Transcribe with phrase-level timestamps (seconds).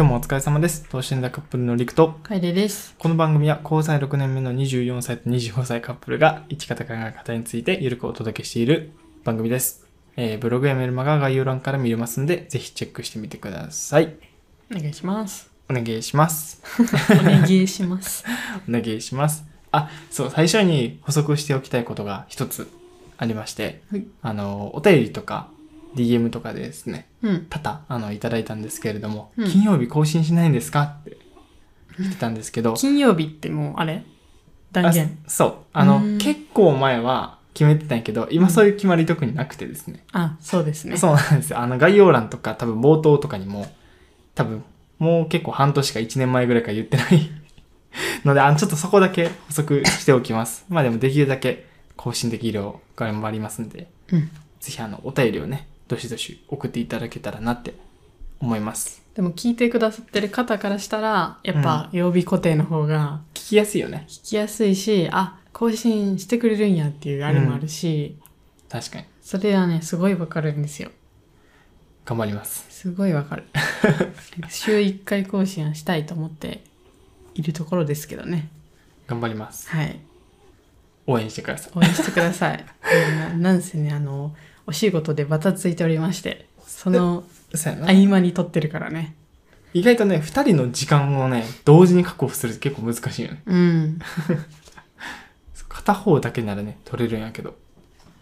[0.00, 0.88] 今日もお疲れ様です。
[0.88, 2.94] 等身大カップルのりくと、楓です。
[2.98, 8.92] この番組は交際6年目の24歳と25歳カップルが生き方考え方についてゆるくお届けしている
[9.24, 9.84] 番組です。
[10.16, 14.16] えーブログやメルマガは概要欄から見れますんで、ぜひチェックしてみてください。
[14.74, 15.50] お願いします。
[15.68, 16.62] お願いします。
[17.20, 18.24] お願いします。
[18.66, 19.44] お願いします。
[19.70, 22.70] あ、そう、最初に補足しておきたいことが一つ
[23.18, 25.50] ありまして、はいあの、お便りとか
[25.94, 27.46] DM とかでですね、うん。
[27.50, 31.16] 多々、あの、いただいたんですけれども、うん金曜日更新しないんですかって
[31.98, 34.04] 言ってたんですけど、金曜日ってもう、あれ？
[34.72, 35.18] 断言。
[35.26, 35.54] あそう。
[35.72, 40.04] あの、うん結構前は決めてたんやけど、今そういう決まり特になくてですね。
[40.12, 40.96] あ、そうですね。
[40.96, 41.58] そうなんですよ。
[41.58, 43.66] あの、概要欄とか多分冒頭とかにも、
[44.34, 44.62] 多分、
[45.00, 47.30] もう結構半年か1年前ぐらいから言ってない
[48.24, 50.64] ので、あの、ちょっとそこだけ補足しておきます。
[50.68, 51.66] まあでもできるだけ
[51.96, 54.20] 更新できるよう頑張りますんで、うん。
[54.60, 57.74] ぜひあの、お便りをね、どしどし送っていただけたらなって
[58.38, 59.02] 思います。
[59.16, 64.04] でも聞いてくださってる方からしたら、やっぱ曜日固定の方が聞きやすいよね。
[64.08, 68.16] 聞きやすいし、あ、更新してくれるんやっていうあれもあるし、
[68.68, 69.04] 確かに。
[69.20, 70.92] それはね、すごいわかるんですよ。
[72.04, 72.66] 頑張ります。
[72.70, 73.44] すごいわかる。
[74.48, 76.62] 週1回更新はしたいと思って
[77.34, 78.48] いるところですけどね。
[79.08, 79.68] 頑張ります。
[79.70, 79.98] はい。
[81.08, 81.72] 応援してください。
[81.74, 82.64] 応援してください。
[83.18, 84.36] ななんせね、あの、
[84.70, 87.24] お仕事でバタついておりまして、その。
[87.82, 89.16] 合間に撮ってるからね。
[89.74, 93.42] 意外とね、二人の時間をね、同時に確保するって結構難しいよね。
[93.46, 93.98] うん。
[95.68, 97.56] 片方だけならね、取れるんやけど。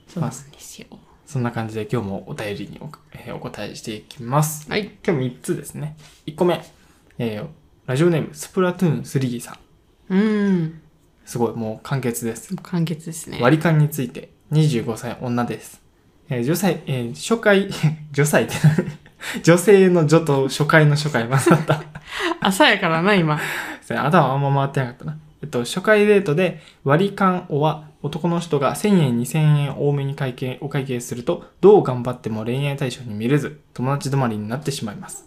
[0.08, 0.86] そうなんですよ。
[1.26, 4.70] そんな感じで今日もお便りにお,、えーお答えしていきます。
[4.70, 4.92] はい。
[5.06, 5.98] 今日3つですね。
[6.26, 6.64] 1個目。
[7.18, 7.46] えー
[7.84, 9.58] ラジオネーム、スプラトゥーン3さ
[10.08, 10.14] ん。
[10.14, 10.80] うん。
[11.26, 12.56] すごい、もう簡潔です。
[12.56, 13.38] 簡潔ですね。
[13.40, 15.87] 割り勘について、25歳女です。
[16.30, 17.68] えー女性、えー初回、
[18.12, 19.08] 女歳って何
[19.42, 21.82] 女性の女と初回の初回混ざった。
[22.40, 23.38] 朝やからな、今。
[23.88, 25.18] 頭あんま回ってなかったな。
[25.42, 35.26] えっと、初回デートで割り勘おは男の人が1000円2000円多めに会計、お会計するとどう頑張っても恋愛対象に見れず友達止まりになってしまいます。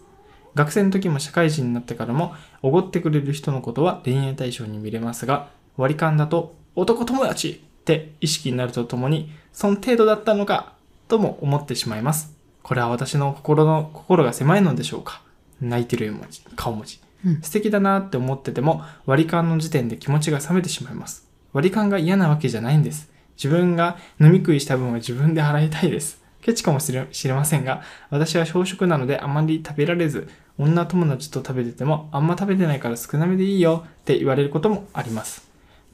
[0.54, 5.48] 学生の時も社会人になってからもおごってくれる人のことは恋愛対象に見れますが
[5.78, 10.71] 割り勘だと男友達って意識になるとともにその程度だったのか
[11.12, 12.34] とも思ってしまいます。
[12.64, 15.22] これは私の心の、心が狭いのでしょうか？
[15.60, 17.02] 泣いてる絵文字、顔文字。
[17.26, 21.28] うん素敵だなって思ってても割り勘の時点で気持ちが冷めてしまいます。
[21.52, 23.12] 割り勘が嫌なわけじゃないんです。
[23.36, 26.22] 自分が飲み食いした分は自分で払いたいです。
[26.42, 35.48] ケチかもしれませんが、私は小食なのであまり食べられず、女友達と食べててもあんま食べてないから少なめでいいよって言われることもあります。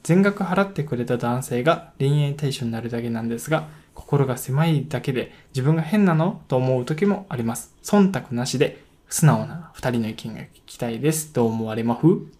[0.04, 3.66] 全額払ってくれた男性が恋愛対象になるだけなんですが、
[3.98, 7.74] 心が狭いだけで自分が変なのと思う時もあります。
[7.82, 11.32] 忖度なしで素直な二人の意見が聞きたいです。
[11.34, 12.32] どう思われまふ？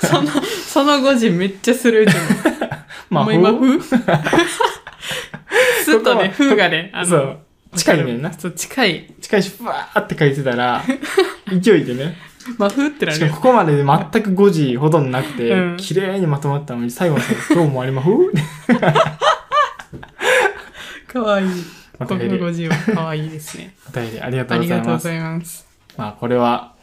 [0.00, 2.24] その、その語字めっちゃするじゃん。
[3.10, 3.82] まもう今、ふ？
[3.82, 3.96] す
[5.96, 7.38] っとね、ここはふがね、あの、そう
[7.74, 9.12] 近いねんなそう、近い。
[9.20, 10.84] 近いし、ふわーって書いてたら、
[11.60, 12.16] 勢いでね。
[12.58, 13.34] まあ、ふってなるしかも。
[13.34, 18.32] ここまでで全く5時ほどなくて、うん綺麗にまとまったのに、最後の最後、どう思われまふ？
[21.22, 21.48] かわいい。
[21.98, 22.16] また
[22.94, 23.74] かわいいですね。
[23.88, 24.84] お便りありがとあうございます。
[24.84, 25.66] りがとうございます。
[25.96, 26.74] まあ、これは、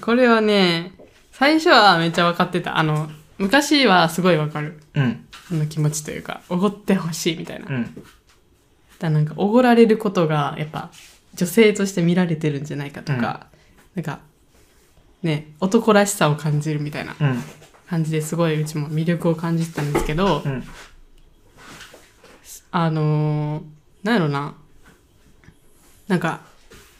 [0.00, 0.92] これはね、
[1.32, 2.78] 最初はめっちゃ分かってた。
[2.78, 4.80] あの、昔はすごい分かる。
[4.94, 7.66] うん、あの気持ちというか、おごってほしいみたいな。
[7.68, 8.02] うん、
[8.98, 10.90] らなんか、おごられることが、やっぱ、
[11.34, 13.46] 女性として見られてるんじゃないかとか、
[13.94, 14.20] なんか、
[15.22, 17.42] ね、男らしさを感じるみたいなうん、
[17.88, 20.64] 感じですごいうちも魅力を感じてたんですけど、うん。
[22.72, 23.62] あのー、
[24.04, 24.54] なんやろな。
[26.08, 26.40] なんか、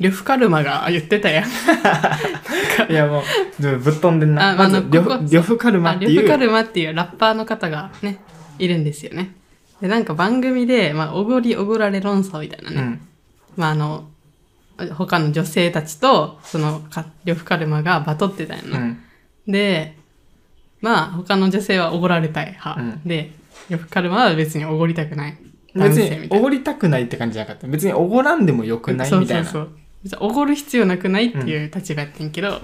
[0.00, 1.48] 呂布カルマが言ってたやん。
[2.90, 3.22] いや、も
[3.60, 4.52] う、ぶっ飛んでんな。
[4.52, 8.18] あまず呂布カルマあっていう、呂布カルマっていうラッパーの方がね、
[8.58, 9.34] いるんですよね。
[9.80, 12.76] で、なんか番組で、まあ、おごりおごられ論争みたいなね。
[12.76, 13.00] うん、
[13.56, 14.08] まあ、あの、
[14.94, 18.78] 他の女性たちと、その、か呂布カルマがバトってたんやな。
[18.78, 18.98] うん、
[19.46, 19.96] で、
[20.80, 22.80] まあ、他の女性はおごられたい派。
[22.80, 23.32] うんで、
[23.68, 25.36] 呂布カルマは別におごりたくない。
[25.74, 25.96] 別。
[25.98, 27.66] におごりたくないって感じじゃなかった。
[27.66, 29.44] 別におごらんでもよくないみたいな。
[29.44, 29.78] そうそうそう。
[30.02, 32.60] 別におごる必要なくないっていう立場やってんけど、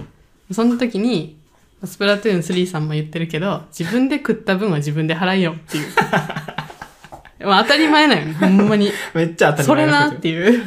[0.51, 1.37] その時に、
[1.83, 5.87] スプラトゥーン3さんも言ってるけど、自分で食った分は自分で払いよっていう。
[7.45, 8.91] まあ当たり前なんよね、ほんまに。
[9.13, 10.63] めっちゃ当たりそれ前なっていう。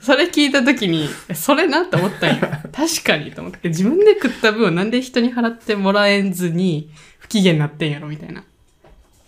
[0.00, 2.40] それ聞いた時に、それなって思ったんよ。
[2.72, 3.68] 確かにと思って。
[3.68, 8.44] 自分で食った分をなんで人に払ってもらえずに不機嫌になってんやろみたいな。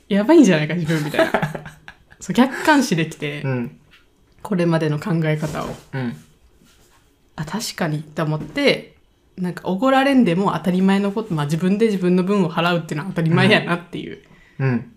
[0.09, 1.33] やばいんじゃないか自分みたいな。
[2.23, 3.79] そう、客観視できて、うん。
[4.43, 5.69] これまでの考え方を。
[5.93, 6.17] うん。
[7.35, 8.95] あ確かにって思って
[9.37, 14.23] なんかおごられんでも当たり前のこと、まあ、自分で自分の分を払うっていうのは当たり前やなっていう、
[14.59, 14.93] うん。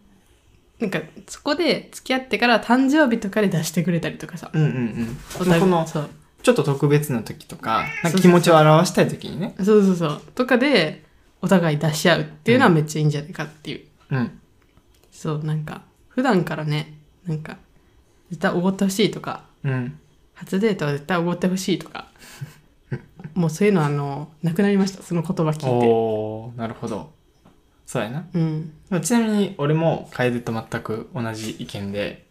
[0.80, 5.60] なんかそこで付き合ってから誕生日とかで出してくれたりとかさうんうんうん。
[5.60, 6.10] この、そう
[6.44, 9.56] ちょっと特別な時とか、なんか気持ちを表したい時にね。
[9.58, 11.04] そうそうそうとかで
[11.42, 14.40] お互い出し合うっていうのはめっちゃいいんじゃないかっていう、うん。
[15.12, 16.95] そうなんか普段からね
[17.28, 17.58] なんか
[18.30, 20.00] 絶対おごってほしいとかうん。
[20.34, 22.08] 初デートは絶対おごってほしいとか
[23.34, 27.14] もうそういうのあのなくなりましたその言葉聞いておー、なるほど。
[27.86, 28.26] そうやな。
[28.34, 32.26] うんちなみに俺も楓と全く同じ意見で、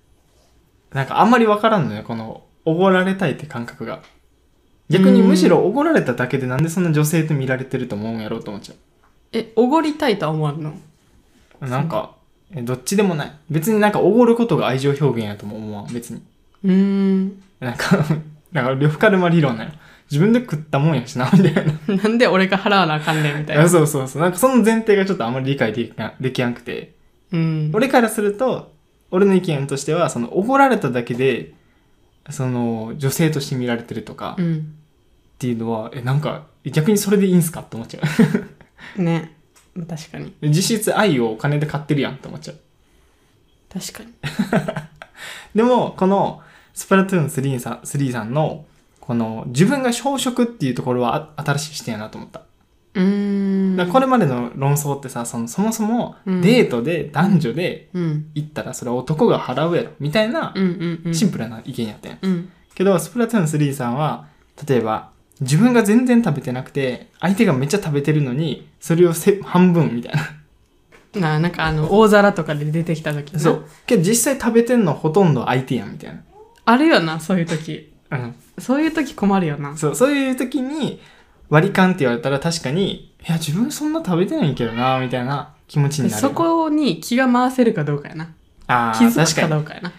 [0.92, 4.02] なんかあんまりわからんのよ、この、おごられたいって感覚が。
[4.88, 8.74] 逆にむしろおごられただけでなんでそんな女性と見られてると思うんやろうと思っちゃ
[9.32, 10.74] えおごりたいとは思わんの？
[11.60, 11.66] う。
[11.68, 12.16] なんか、
[12.54, 13.32] えどっちでもない。
[13.50, 16.22] 別になんかおごることが愛情表現やとも思わん、別に。
[16.64, 17.96] うーんなんか、
[18.52, 19.70] なんか、 呂布カルマ理論なよ。
[20.10, 21.72] 自分で食ったもんやしな、みたいな。
[22.02, 24.22] なんで俺が払わなあかんねんみたいなそうそうそう。
[24.22, 26.94] なんかその前提がちょっとあんまり理解できなできやんくて。
[27.32, 28.72] うん俺からすると、
[29.10, 31.52] 俺の意見としては、その、おごられただけで、
[32.30, 34.74] その、女性として見られてるとかっうん
[35.38, 38.00] ていうのは、え、なんか、逆にそれでいいんすかって思っちゃ
[39.00, 39.34] ね
[39.88, 40.48] 確かにう。
[40.48, 42.56] 実質愛をお金で買ってるやんって思っちゃう。
[43.72, 44.12] 確かに
[45.54, 46.42] でも、この、
[46.74, 48.64] スプラトゥーン3さん ,3 さんの、
[49.00, 52.42] この、自分が小食っていうところはあ新しい視点やなと思った。
[52.94, 60.54] うーんだこれまでの論争ってさ、そのそもそもうんデートで男女でうん行ったらそれは男が払うやろ、みたいな
[61.12, 62.18] シンプルな意見やったやん。
[62.22, 64.26] うんけど、スプラトゥーン3さんは、
[64.68, 71.20] 例えば、自分が全然食べてなくて、相手がめっちゃ食べてるのに、それをせ半分みたいな。
[71.20, 73.64] ななんかあの大皿とかで出てきた時なそう。
[73.86, 76.22] けど実際食べてんのほとんど相手やん、みたいな。
[76.64, 78.34] あるよなそういう時うん。
[78.58, 81.00] そういう時困るよなそう、そういう時に、
[81.50, 86.20] 割り勘って言われたら確かに、いや、自分そんな食べてないけどな、みたいな気持ちになる。
[86.20, 88.30] そこに気が回せるかどうかやな
[88.66, 89.92] ああ、気づく確かどうかやな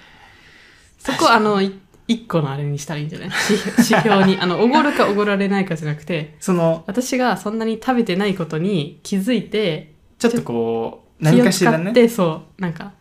[0.99, 1.71] そこあのい
[2.07, 3.29] 一個のあれにしたらいいんじゃない？
[3.49, 11.83] 指指標に あのおごるかおごられないかじゃなくてその、私がそんなに食べてないことに気づいてちょっとこう、気を何かしらね。
[11.85, 12.91] 使って、そうなんか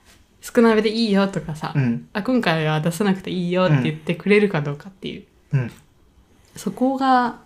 [0.41, 2.07] 少なめでいいよとかさ、うん。
[2.13, 5.71] あ今回は出さなくていいよって言ってくれるかどうかっていう、うん。
[6.57, 7.39] そこが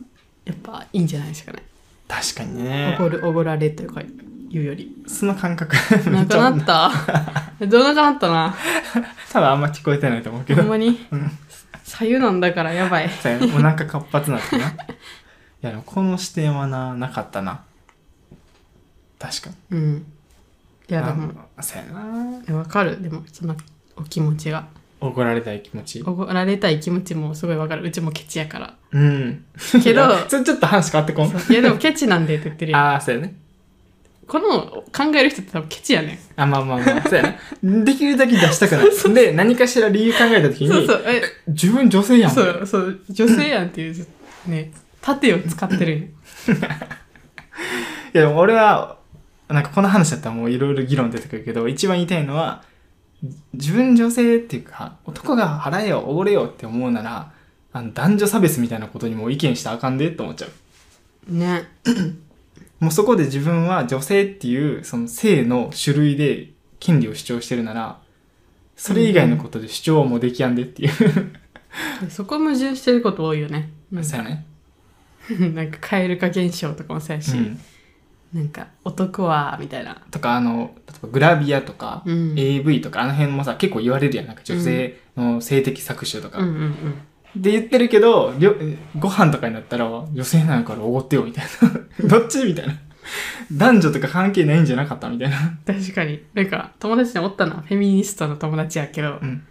[0.45, 1.63] やっぱいいんじゃないですかね
[2.09, 2.97] 確かにおね。
[2.99, 4.03] ごるおごられというか
[4.51, 5.75] 言うよりその感覚。
[6.11, 6.91] なくなった？
[7.67, 8.55] どうなくなったな？
[9.33, 10.63] 多分あんま聞こえてないと思うけど。
[10.63, 11.07] ほんまに？
[11.11, 11.31] うん
[11.85, 13.11] 左右なんだからやばい
[13.55, 14.67] お腹活発なってな。
[14.69, 14.71] い
[15.63, 17.63] や、でもこの視点はな、なかったな。
[19.19, 19.79] 確かに。
[19.79, 20.07] うん
[20.91, 21.93] いやでもあそうや
[22.53, 22.57] な。
[22.59, 23.55] わかるでもその
[23.97, 24.67] お気持ちが
[25.01, 26.03] 怒られたい気持ち？
[26.07, 29.45] おごられたい気持ちもすごいわかるうちもケチやからうん。
[29.83, 31.29] けどちょっと話変わってこん。
[31.29, 33.35] いやでもケチなんでって言ってるよああ、そうやね。
[34.29, 37.23] この考える人って多分ケチやねんあ、まあまあまあ、そうや
[37.63, 37.83] な。
[37.85, 39.15] できるだけ出したくない。
[39.15, 42.31] で、何かしら理由考えたときに、そうそうえ自分女性やん。
[42.31, 44.07] そうそう女性やんっていう
[44.47, 44.71] ね
[45.01, 46.11] 盾を使ってる
[48.15, 48.99] いや、俺は、
[49.49, 52.63] なんかこの話だったらもういろいろ議論出てくるけど、一番言いたいのは、
[53.55, 57.33] 自分女性っていうか、男が払えよ、おごれよって思うなら、
[57.73, 61.33] あの男女差別みたいなことにも意見したらあかんでって思っちゃう。
[61.35, 61.69] ね
[62.81, 68.01] もうそこで自分は女性っていうその性の種類で権利を主張してるなら、
[68.77, 70.91] それ以外のことで主張はもうできやんでっていう。
[72.09, 74.45] そこ矛盾してること多いよねなんかそうやね。
[75.55, 77.59] なんか蛙化現象とかもそうやし、うん。
[78.33, 84.27] なんか男はみたいなとか、あの、例えばグラビアとか、うん AV とか、あの辺もさ、結構言われるやん。
[84.27, 86.39] なんか女性の性的搾取とか。
[86.39, 86.75] うんうんうん
[87.37, 88.55] で言ってるけど、りょ
[88.99, 91.45] ご飯とかになったら、女性なんやからおごってよ、みたい
[92.01, 92.09] な。
[92.09, 92.75] どっちみたいな。
[93.53, 95.37] 男女とか関係ないんじゃなかったみたいな。
[95.67, 99.43] 確かになんか友達におったなフェミニストの友達やけど、うん。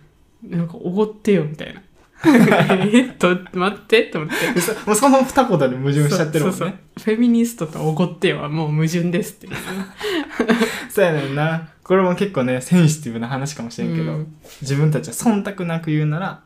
[0.43, 1.81] なんかおごってよみたいな
[2.85, 6.57] えっと待ってと思ってでそもうその二言で矛盾しちゃってるもんね。
[6.57, 9.47] そうそうそうフェミニストとおごってよはもう矛盾ですって
[11.01, 11.69] やねんな。
[11.83, 16.41] これも結構ね、センシティブな話かもしれんけど、うん自分たちは忖度なく言うなら、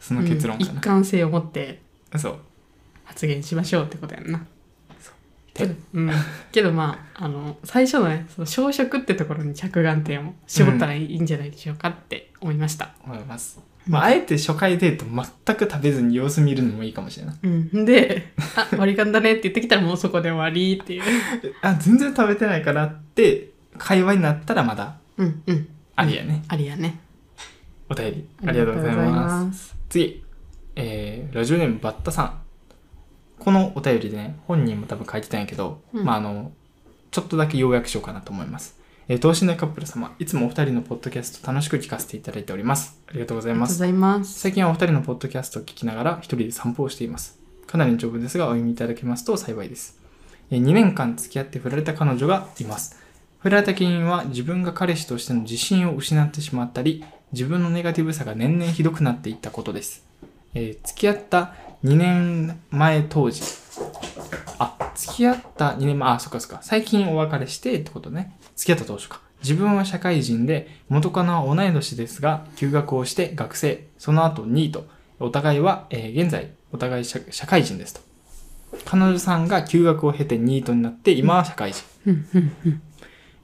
[0.00, 0.80] その結論かうん一な。
[0.80, 1.80] 貫性を持って
[2.16, 2.38] そう。
[3.04, 4.38] 発言しましょうってことやんな
[5.00, 5.14] そう
[5.52, 6.10] けど,、うん、
[6.52, 13.60] けどまああの最初のねその小食ってところに着眼点を絞ったらいいんじゃないでしょうかって思いました、思います。
[13.86, 17.36] まあ、あえて初回デート全く食べずに様子見るのもいいかもしれない。
[17.42, 21.02] うん、で「あ割り勘だね」って言ってきたらもうそこで終わりっていう
[21.62, 26.44] あ、全然食べてないからって、会話になったらまだうんうんありやね。
[27.90, 29.76] お便りありがとうございます。
[29.88, 30.22] 次、
[30.76, 32.40] えー、ラジオネームバッタさん。
[33.40, 36.52] このお便りでね、本人も多分書いてたんやけど、うんまああの、
[37.10, 38.78] ちょっとだけ要約しようかなと思います。
[39.08, 42.96] えー、等身大カップル様、いつもお二人のポッドキャスト楽しく聞かせていただいております。
[43.08, 43.72] ありがとうございます。
[43.92, 44.38] ます。
[44.38, 47.40] 最近はお二人のポッドキャストを聞きながら一人で散歩をしています。
[47.66, 49.98] かなりの丈夫ですがお読みいただけますと幸いです。
[50.52, 53.00] え2年間付き合って振られた彼女がいます。
[53.40, 60.04] 振られた原因は自分が彼氏としての自信を失ってしまったり、自分のネガティブさが年々ひどくなっていったことです。
[60.54, 63.42] えー付き合った2年前当時。
[64.58, 66.58] あ、付き合った2年前、あ、そっかそっか。
[66.62, 68.36] 最近お別れしてってことね。
[68.56, 69.20] 付き合った当初か。
[69.42, 74.86] 自分は社会人で、元カノは同い年ですが、休学をして学生、その後ニート。
[75.18, 78.00] お互いは、えー現在、お互い社社会人ですと。
[78.84, 81.84] 彼女さんが休学を経てニートになって、今は社会人。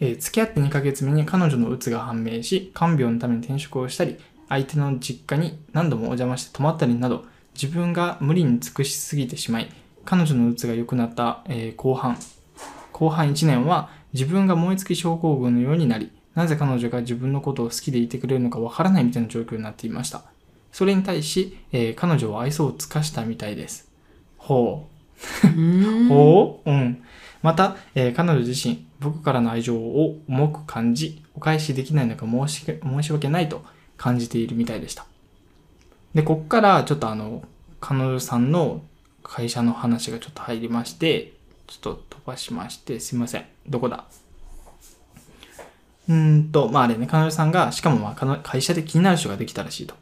[0.00, 4.16] えー付き合って2ヶ月目に彼女のうつが判明し、看病のために転職をしたり、
[4.48, 7.24] 相手の実家に何度もお邪魔して泊まったりなど、
[7.54, 9.68] 自分が無理に尽くしすぎてしまい、
[10.04, 12.16] 彼女のうつが良くなった、えー後半、
[12.92, 20.22] 後半1年は自分が燃え尽き症候群のようになり、なぜ彼女が自分のことを好きでいてくれるのかわからないみたいな状況になっていました。
[20.72, 23.90] それに対し、えー彼女は愛想を尽かしたみたいです。
[24.36, 24.86] ほ
[25.44, 25.46] う。
[26.08, 27.02] ほううん。
[27.42, 33.62] また、えー彼女自身、僕からの愛情を重く感じ、お返しできないのか申し申し訳ないと
[33.96, 35.06] 感じているみたいでした。
[36.14, 37.42] で、こっからちょっとあの、
[37.80, 38.82] 彼女さんの
[39.22, 41.34] 会社の話がちょっと入りまして、
[41.66, 43.44] ちょっと飛ばしまして、すいません。
[43.68, 44.04] どこだ？
[46.08, 49.94] うーんと、まああれね、彼女さんが、しかもまあ会社で気になる人ができたらしいと。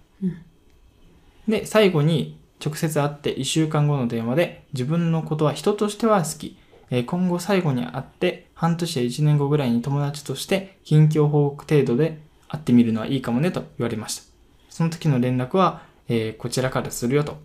[1.48, 6.58] で、最後に直接会って1週間後の電話で自分のことは人としては好き。
[6.90, 14.22] えー今後最後に会って半年や1年後ぐらいに友達として近況報告程度で会ってみるのはいいかもねと言われました。
[14.70, 17.38] その時の連絡は、えーこちらからするよと。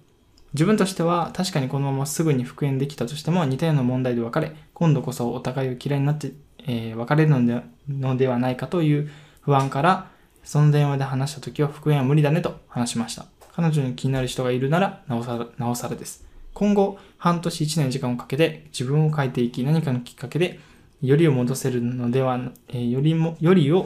[0.54, 6.32] 自分としては確かにこのまますぐに復縁できたとしても似たような問題で別れ、今度こそお互いを嫌いになって、
[6.66, 9.10] えー別れるのでのではないかという
[9.42, 10.12] 不安から、
[10.44, 13.26] その電話で話した時は復縁は無理だねと話しました。
[13.56, 16.26] 彼女に気になる人がいるなら、なおさら、なおさらです。
[16.54, 20.60] 今後、半年1年時間をかけて自分を変えていき、何かのきっかけで、
[21.02, 23.86] よりを戻せるのでは、えーよりも、よりを、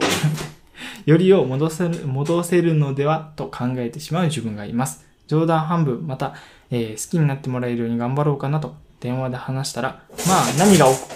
[1.06, 5.04] よりを戻せる、戻せるのではと考えてしまう自分がいます。
[5.26, 6.34] 冗談半分、また、
[6.70, 11.08] えー好きになってもらえるように頑張ろうかなと、電話で話したら、まあ、何が起こ、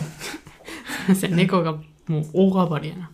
[1.35, 1.73] 猫が
[2.07, 3.11] もう大暴れやな。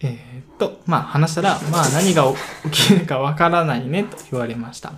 [0.00, 2.24] えーっと、まあ話したら、まあ何が
[2.70, 4.92] 起きるかわからないねと言われました。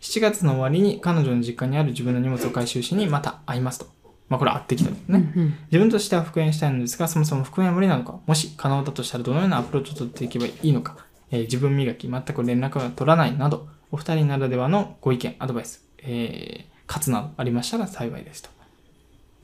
[0.00, 3.86] 7月の終わりに彼女の実家にある自分の荷物を回収しにまた会いますと。
[4.28, 5.32] まあこれ会ってきたんですね。
[5.36, 10.96] うん自分としては復縁したいのですが、そもそも復縁は無理なのか、もし可能だとしたらどのようなアプローチを取っていけばいいのか、
[11.30, 18.50] えー自分磨き、全く連絡が取らないなど、お二人ならではのご意見、アドバイス、えー、勝つなどありましたら幸いですと。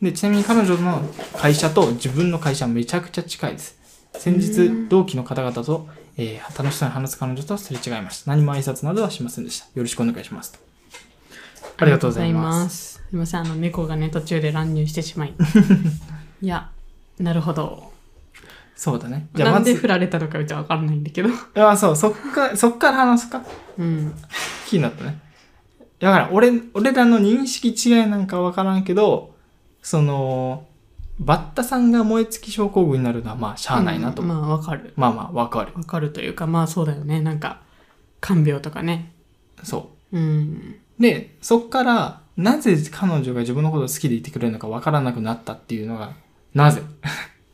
[0.01, 1.03] で、ちなみに彼女の
[1.37, 3.77] 会社と自分の会社はめちゃくちゃ近いです。
[4.15, 8.31] 先日、同期の方々と、えー楽しそうに話す彼女とすれ違いました。
[8.31, 9.67] 何も挨拶などはしませんでした。
[9.67, 10.59] よろしくお願いしますと。
[11.77, 12.98] ありがとうございます。
[13.09, 13.11] す。
[13.11, 15.35] すいません、あの猫がね、途中で乱入してしまい。
[16.43, 16.71] いや、
[17.19, 17.93] なるほど。
[18.77, 19.29] そうだね。
[19.35, 21.31] じゃあなんで振られたのかうちはわからないんだけど。
[21.55, 23.43] あ、そう、そっか、そっから話すか。
[23.77, 24.15] うん。
[24.69, 25.19] 気になったね。
[25.99, 29.35] だから、俺、俺らの認識違いなんかわからんけど、
[29.83, 30.67] その、
[31.19, 34.23] バッタさんが燃え尽き症候群になるのは、まあ、しゃあないなと。
[34.23, 34.93] うんまあ、わかる。
[34.97, 35.73] まあまあ、わかる。
[35.75, 37.21] わかるというか、まあそうだよね。
[37.21, 37.63] なんか、
[38.21, 39.13] 看病とかね。
[39.65, 40.77] そうん。
[40.99, 41.03] う。
[41.03, 46.13] で、そっから、なぜ彼女が自分のことを好きでいてくれるのかわからなくなったっていうのが、
[46.55, 46.83] なぜ？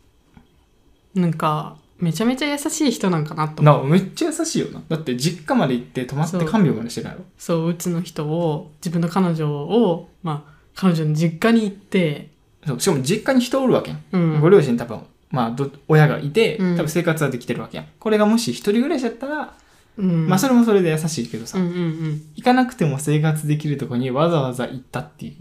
[1.16, 3.62] なんか、めちゃめちゃ優しい人なんかなと。
[3.62, 4.82] な、めっちゃ優しいよな。
[4.88, 7.24] だって、実家まで行って泊まって看病までしてるやろ。
[7.38, 12.30] そう、うちの人を、自分の彼女を、まあ、彼女の実家に行って、
[12.66, 14.02] そうしかも実家に人おるわけやん。
[14.12, 14.40] うん。
[14.40, 15.00] ご両親多分、
[15.30, 17.86] まあど、親がいて、うん多分生活はできてるわけやん。
[17.98, 19.48] これがもし一人暮らしだったら、うん、
[19.96, 22.22] まあそれもそれで優しいけどさ、うんうんうん。
[22.34, 25.36] 行かなくても生活できるとこにわざわざ行ったってい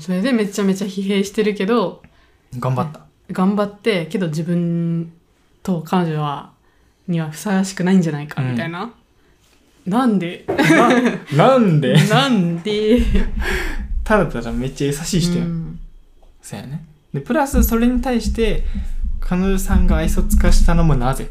[0.00, 2.02] それでめちゃめちゃ疲弊してるけど、
[2.54, 2.60] う。
[2.60, 3.00] 頑張った。
[3.32, 5.12] 頑張って、けど自分
[5.62, 6.52] と彼女は、
[7.08, 8.92] にはふさわしくないんじゃないか、みたいな。
[9.86, 10.44] なんで？
[11.36, 11.94] な なんで？
[12.08, 13.00] なんで？
[14.02, 15.48] ただただめっちゃ優しい人やん。
[15.48, 15.80] うん
[16.42, 16.84] そうやね。
[17.12, 18.62] で、プラスそれに対して、
[19.20, 21.28] 彼女さんが愛想つかしたのもなぜ？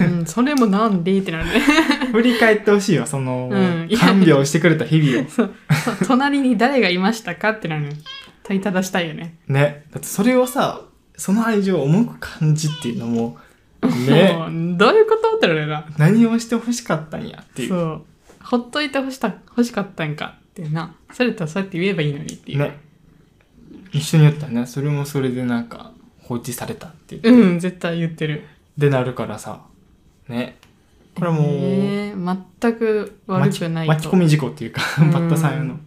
[0.00, 1.18] うん、それもなんで？
[1.18, 1.60] ってなるね。
[2.12, 5.28] 振り返ってほしいわ、その、うん看病してくれた日々を。
[5.30, 5.50] そう
[6.06, 7.90] 隣に誰がいましたかってなる
[8.44, 9.36] 問いただしたいよね。
[9.48, 9.84] ね。
[9.92, 10.82] だってそれをさ、
[11.16, 13.38] その愛情を重く感じっていうのも、
[14.08, 14.32] ね。
[14.38, 15.36] もうどういうこと？
[15.36, 15.86] ってなるな。
[15.98, 17.68] 何をしてほしかったんやっていう。
[17.68, 18.02] そう。
[18.42, 22.78] ほっといてほした欲しかったんかっってなそれとはそうやって言えばいいのにっていう、ね
[23.92, 28.42] 一緒にやったらねそれもそれでなんか放置されたってうん絶対言ってる
[28.78, 29.62] でなるからさ。
[30.28, 30.56] ね。
[31.14, 33.92] これはもう、えー全く悪くないと。
[33.94, 35.10] 巻き込み事故っていうかうん。
[35.12, 35.78] バッタさんへの。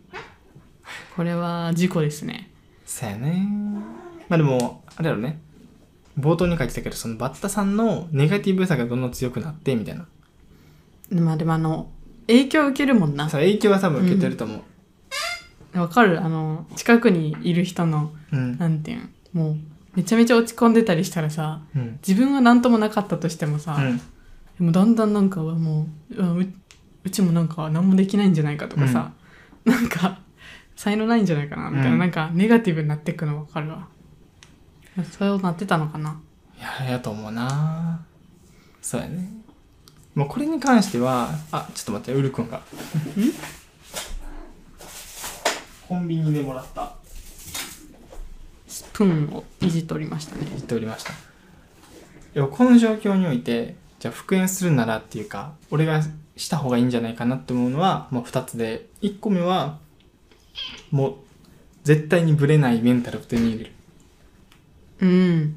[1.15, 2.49] これは事故ですね。
[2.85, 3.47] そうやね。
[4.29, 5.39] まあでもあれやろね。
[6.17, 10.07] 冒頭に書いてたけどそのバッタさんのネガティブさがどんどん強くなってみたいな。
[11.11, 11.89] まあでもあの
[12.27, 13.29] 影響を受けるもんな。
[13.29, 14.63] さ影響は多分受けてると思
[15.75, 15.79] う。
[15.79, 16.23] わかる。
[16.23, 18.57] あの近くにいる人のうん。
[18.57, 19.09] なんていうん。
[19.33, 19.57] もう
[19.95, 21.99] めちゃめちゃ落ち込んでたりしたらさうん。
[22.07, 23.97] 自分は何ともなかったとしてもさ、うん。
[23.97, 24.03] で
[24.59, 26.53] もだんだんなんかはもううう
[27.03, 29.13] うちもなんか何もできないんじゃないかとかさ、
[29.65, 30.19] なんか
[30.75, 31.99] 才能ないんじゃないかなみたいな、うん。
[31.99, 33.87] なんかネガティブになっていくの分かるわ。
[35.17, 36.19] そうなってたのかな。
[36.57, 38.05] いややと思うな。
[38.81, 39.29] そうやね。
[40.13, 42.49] もうこれに関してはあちょっと待ってウルくん？
[42.49, 42.61] が
[45.87, 46.95] コンビニでもらった
[48.99, 50.45] スプーンをいじっておりましたね。
[50.49, 51.13] 言っておりました。
[52.33, 56.01] でもこの状況においてじゃあ復縁するならっていうか俺が
[56.35, 58.89] した方がいいんじゃないかなって思うのはもう2つで。
[59.01, 59.77] 1個目は
[60.91, 61.15] もう
[61.85, 63.71] 絶対にブレないメンタルを手に入れる。
[64.99, 65.55] うん。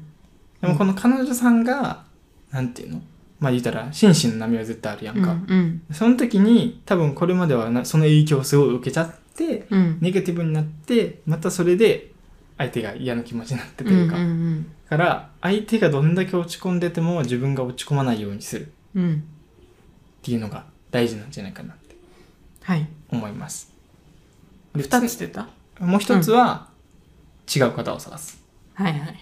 [0.61, 2.05] でもこの彼女さんが
[2.49, 3.01] なんていうの？
[3.41, 5.81] まあ言ったら心身の波は絶対あるやんか、うん。
[5.91, 9.97] その時に多分これまではなその影響をすごい受けちゃってうん。
[9.99, 12.12] ネガティブになってまたそれで
[12.63, 18.65] 相手が嫌な気持ちになってというか、うんうんだから相手がどんだけ落ち込んでても自分が落ち込まないようにする。
[18.65, 19.23] っうんうん
[20.21, 21.95] ていうのが大事なんじゃないかなって
[22.61, 22.87] はい。
[23.09, 23.73] 思います。
[24.75, 25.47] で2つ出た？
[25.79, 26.69] もう一つは、
[27.53, 28.41] 違う方を探す。
[28.75, 29.17] はいはい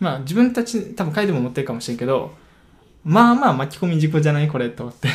[0.00, 2.34] まあ自分たち多分書いても持ってるかもしれんけど
[3.04, 5.08] まあまあ巻き込み事故じゃないこれと思って。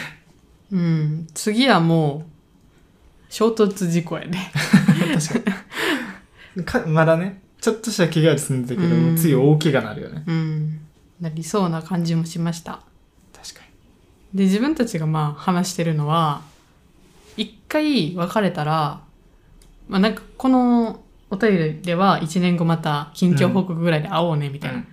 [0.72, 1.28] うん。
[1.34, 2.32] 次はもう
[3.30, 4.52] 衝突事故やね。
[5.14, 5.58] 確かに
[6.64, 9.18] かまだねちょっとした怪我で済んでたけど、うん。
[9.18, 10.24] 次大怪我になるよね。
[10.28, 10.80] うん。
[11.20, 12.82] なりそうな感じもしました。
[13.34, 13.62] 確か
[14.34, 16.42] で自分たちがまあ話してるのは
[17.36, 19.02] 一回別れたら
[19.88, 24.88] まあなんかこのお便りでは1年後また近況報告ぐらいで会おうねみたいな、うん。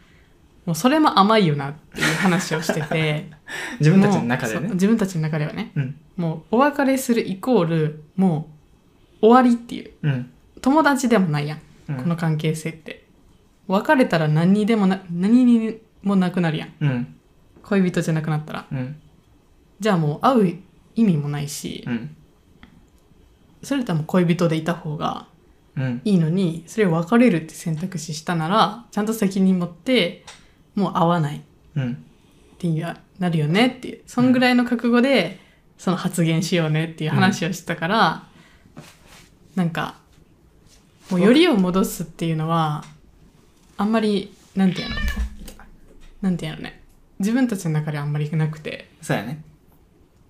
[0.66, 3.31] もうそれも甘いよなっていう話をしてて。
[3.79, 5.72] 自分たちの中でもうねそう自分たちの中ではね。
[5.77, 5.96] うん。
[6.16, 8.48] もうお別れするイコールも
[9.20, 9.90] う終わりっていう。
[10.03, 10.31] うん
[10.64, 11.96] 友達でもないやん、うん。
[11.96, 13.05] この関係性って。
[13.68, 16.72] 別れたら何にでもな何にもなくなるやん。
[16.81, 17.16] うん。
[17.62, 18.66] 恋人じゃなくなったら。
[18.72, 18.96] うん。
[19.79, 20.59] じゃあもう会う
[20.94, 22.16] 意味もないし、うん。
[23.62, 25.29] それとはもう恋人でいた方が
[25.77, 26.00] うん。
[26.03, 30.24] いいのにそれを別れるって選択肢したならちゃんと責任持って
[30.74, 31.37] もう会わない。
[31.37, 31.40] っ
[31.77, 32.03] うん。
[32.57, 34.00] ていうなるよねっていう。
[34.07, 35.40] そんぐらいの覚悟で
[35.77, 38.29] その発言しようねっていう話をしてたから、
[39.57, 39.96] なんか
[41.11, 42.85] もうよりを戻すっていうのは
[43.77, 44.97] あんまりなんていうの？
[46.23, 46.83] なんていうのね？
[47.19, 49.43] 自分たちの中であんまりなくてそうやね。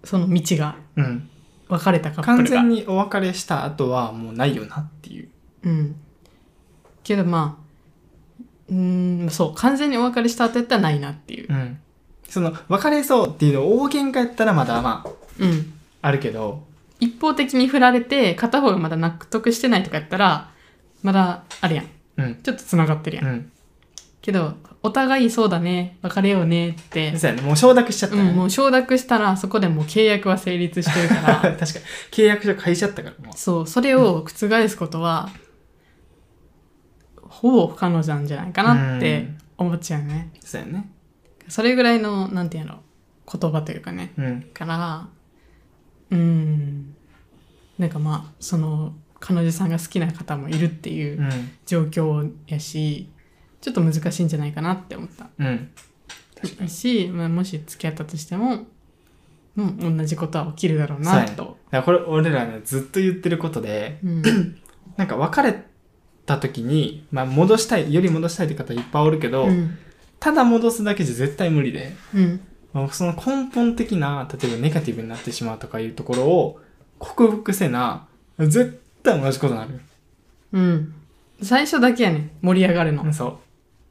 [0.02, 1.30] その道がうん。
[1.66, 2.50] 別れたカップ完ルが。
[2.50, 5.28] 全にお別れした後はもうないよなっていう。
[5.62, 5.96] うん。
[7.02, 11.50] けどまあ、うーん、そう、完全にお別れした後やったらないなっていう。
[11.50, 11.78] うん。
[12.28, 15.72] その別れそうっていうの大喧嘩やったらまだまあうん。
[16.02, 16.64] あるけど。
[17.00, 20.50] 一方的に振られて、片方がまだ納得してないとかやったら、
[21.04, 21.88] まだ、あれやん。
[22.16, 22.34] うん。
[22.42, 23.26] ちょっと繋がってるやん。
[23.26, 23.52] うん。
[24.22, 27.42] けど、お互いそうだね、別れようねって、そうやね。
[27.42, 31.56] もう承諾しちゃったね、うん、もう承諾したら、そこでもう契約は成立してるか 確かに。
[31.56, 31.60] ら、
[32.10, 33.36] 契約書書いちゃったからもう。
[33.36, 35.28] そう、それを覆すことは、
[37.20, 40.30] ほぼ不可能なんじゃないかなって思っちゃうね。
[40.40, 40.88] そうやね。
[41.48, 42.80] それぐらいの、なんていうの、
[43.30, 44.12] 言葉というかね。
[44.16, 44.42] うん。
[44.54, 45.08] から、
[46.10, 46.94] うーん、
[47.78, 48.94] なんかまあ、その、
[49.26, 51.30] 彼女さんが好きな方もいるっていううん。
[51.64, 53.08] 状況やし、
[53.62, 55.28] ちょっと難しいんじゃないかなって思った。
[55.38, 55.70] うん。
[56.38, 58.66] 確かにし、まあ、もし付き合ったとしても、
[59.56, 61.56] うん、同じことは起きるだろうなと。
[61.70, 64.22] だからこれ俺らねずっと言ってることでうん、
[64.98, 65.64] なんか別れ
[66.26, 69.78] た時に、まあ、戻したいより戻したいって方いっぱいおるけど、うん、
[70.20, 72.40] ただ戻すだけじゃ絶対無理でうん、
[72.74, 76.60] まあその根本的な例えばネガティブになってしまうとかいうところを
[76.98, 78.06] 克服せな
[78.38, 79.80] 絶対同じことになる
[80.52, 80.94] うん。
[81.42, 82.30] 最初だけやねん。
[82.42, 83.12] 盛り上がるの。
[83.12, 83.40] そ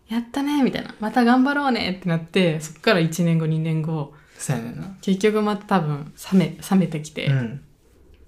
[0.10, 0.14] う。
[0.14, 0.94] やったねみたいな。
[1.00, 4.96] また頑張ろうねってなって、そっから1年後、2年後、そうやねんな。
[5.02, 7.62] 結局また多分冷め、冷めてきて、うん。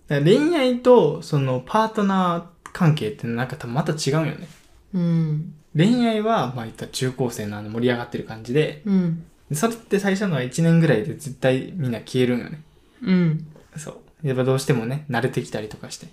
[0.07, 4.47] だから恋愛とそのパートナー関係ってなんか多分また違うんよね。
[4.93, 8.81] うん、恋愛はまあ言ったら中高生のあの盛り上がってる感じで。
[8.85, 12.61] うん、それって最初のは1年ぐらいで絶対みんな消えるんよね。
[13.01, 13.47] うん。
[13.77, 13.91] そ
[14.23, 14.27] う。
[14.27, 16.07] やっぱどうしてもね、慣れてきたりとかして。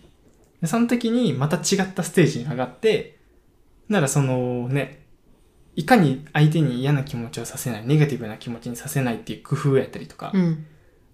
[0.63, 3.19] でその時にまた違ったステージに上がって、
[3.89, 5.03] ならそのね、
[5.75, 10.65] いかに相手に嫌な気持ちをさせない、ネガティブな気持ちにさせないっていう工夫やったりとか、うん。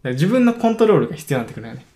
[0.02, 1.86] ら自分のコントロールが必要になってくるよね。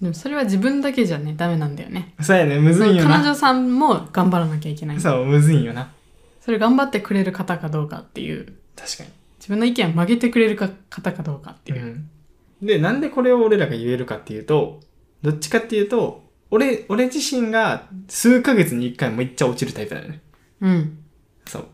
[0.00, 2.14] でもそれは自分だけじゃね、ダメなんだよね。
[2.20, 3.16] そうやね、むずいんよな。
[3.16, 5.00] 彼女さんも頑張らなきゃいけない。
[5.00, 5.90] そう、むずいんよな。
[6.40, 9.10] それ頑張ってくれる方かどうかっていう、確かに。
[9.38, 11.82] 自分の意見を曲げてくれるか方かどうかっていう。
[11.82, 12.10] うん。
[12.62, 14.80] で、なんでこれを俺らが言えるかっていうと、
[15.22, 20.20] どっちかっていうと、俺、俺自身が数ヶ月に一回めっちゃ落ちるタイプだよね。
[20.60, 20.98] うん。
[21.46, 21.64] そう。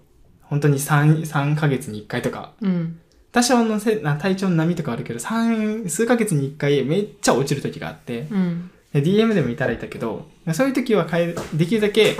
[0.43, 3.01] 本当に3、3ヶ月に1回とか、うん。
[3.33, 8.71] 多少のせな体調の波とかあるけど、3、数ヶ月に1回めっちゃ落ちる時があって、うん。
[8.93, 12.17] で DM でもいただいたけど、そういう時は楓できるだけ、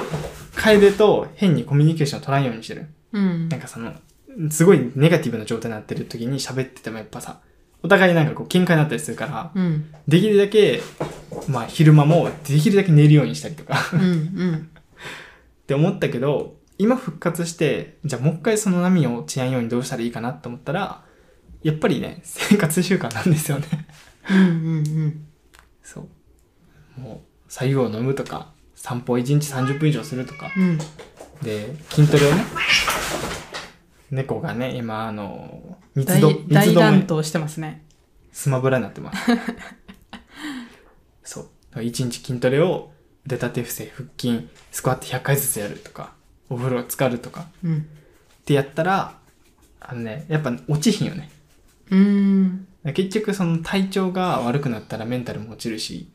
[0.55, 2.87] 楓と変にコミュニケーションを取らんようにしてる。
[3.13, 3.95] うんなんかその、
[4.51, 7.41] すごいネガティブな状態になってる時に喋っててもやっぱさ、
[7.83, 9.93] お互いなんかこう喧嘩になったりするから、うん。
[10.09, 10.83] できるだけ、
[11.49, 14.01] まあ昼間もできるだけ寝るようにしたりとかうん。
[14.01, 14.71] うん。
[15.63, 21.05] って思ったけど、今復活して、じゃあもう一回その波を落ちやんようにどうしたらいいかなと思ったら、
[21.63, 23.67] やっぱりね、生活習慣なんですよね。
[24.31, 24.39] うん。
[24.39, 24.41] う
[24.81, 25.27] ん。
[25.83, 26.09] そ
[26.99, 27.01] う。
[27.01, 30.79] もう、白湯を飲むとか、散歩を1日30分以上するとか、うん。
[31.43, 32.45] で、筋トレをね、
[34.11, 37.85] 猫がね、今、あの、密大度、密大度も乱闘してますね。
[38.33, 39.19] スマブラになってます。
[41.25, 41.83] そう。
[41.83, 42.91] 一日筋トレを
[43.27, 46.13] 腕立て伏せ、腹筋、スクワット100回ずつやるとか、
[46.49, 47.79] お風呂浸かるとかうん。
[47.79, 49.19] ってやったら、
[49.81, 51.31] あのね、やっぱ落ちひんよね。
[51.91, 51.99] うー
[52.45, 52.67] ん。
[52.85, 56.09] 結局その体調が悪くなったらメンタルも落ちるし、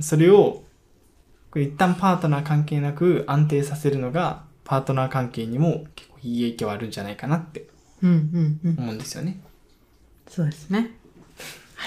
[0.00, 0.64] それを、
[1.50, 7.68] これ一旦パートナー関係なく安定させるのが、パートナー関係にも結構いい影響あるんじゃないかなって
[8.02, 8.10] うん。
[8.10, 8.60] うん。
[8.64, 8.78] うん。
[8.78, 9.40] 思うんですよね。
[10.28, 10.90] そうですね。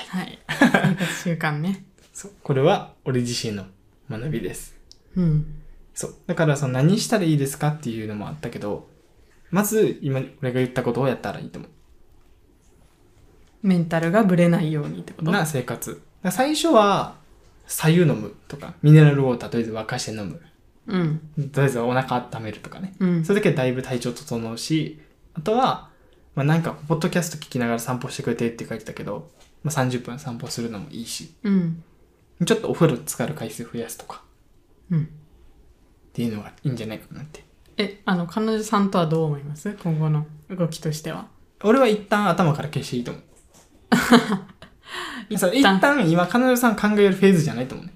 [0.09, 0.39] はい。
[0.47, 1.83] 生活習慣ね。
[2.13, 2.31] そう。
[2.43, 3.65] これは俺自身の
[4.09, 4.75] 学びです。
[5.15, 5.45] うん。
[5.93, 6.15] そう。
[6.27, 8.87] だから、その何したらいいですかっていうのもあったけど、
[9.49, 11.67] まず、今、俺が言ったことをやったらいいと思
[13.63, 15.25] メンタルがぶれないようにってこう。
[15.25, 15.31] と？
[15.31, 15.91] な生活。
[15.91, 17.15] だから最初は、
[17.67, 20.41] 左右飲むとか、ミネラルウォーターとりあえず沸かして飲む。
[20.87, 21.21] うん。
[21.51, 22.95] とりあえずお腹温めるとかね。
[22.99, 23.25] うん。
[23.25, 24.99] それだけでだいぶ体調整うし、
[25.33, 25.89] あとは、
[26.35, 29.29] まあなんか、ポッドキャスト聞きながら散歩してくれてって書いてたけど、
[29.63, 31.83] まあ30分散歩するのもいいし、うん。
[32.45, 34.21] ちょっとお風呂浸かる回数増やすとか、
[34.91, 35.03] うん。
[35.03, 35.07] っ
[36.13, 37.43] ていうのがいいんじゃないかなって。
[37.77, 39.71] え、あの、彼女さんとはどう思います？
[39.83, 41.27] 今後の動きとしては。
[41.63, 43.23] 俺は一旦頭から消していいと思う。
[45.37, 47.93] そう一一旦旦今彼女さん考えるフェーズじゃないと思うね。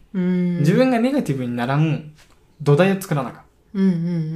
[0.59, 2.11] 自分がネガティブにならん
[2.61, 3.43] 土台を作らなあか。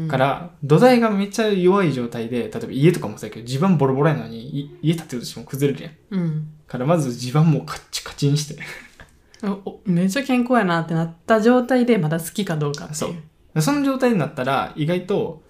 [0.09, 6.21] から、土台がめっちゃ弱い状態で、例えば家とかもそうやけど、地盤ボロボロやのに、い家建てるとしても崩れるやん。
[6.21, 6.47] うん。
[6.67, 8.61] からまず地盤もカッチカチにして。
[9.43, 12.97] おおめっちゃ健康やなってなった状態でまだ好きかどうかっていう。
[12.97, 15.43] そうその状態になったら、意外と、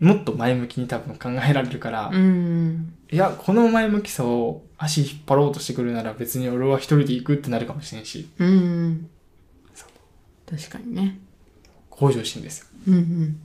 [0.00, 2.94] もっと前向きに多分考えられるから、うんうん。
[3.10, 9.10] いや、この前向きさを足引っ張ろうとしてくるなら別に俺は一人で行くってなるかもしれんし、うんうん
[9.74, 9.86] そ。
[10.50, 11.20] 確かにね。
[11.94, 12.66] 向上心ですよ。
[12.88, 13.40] うんうん。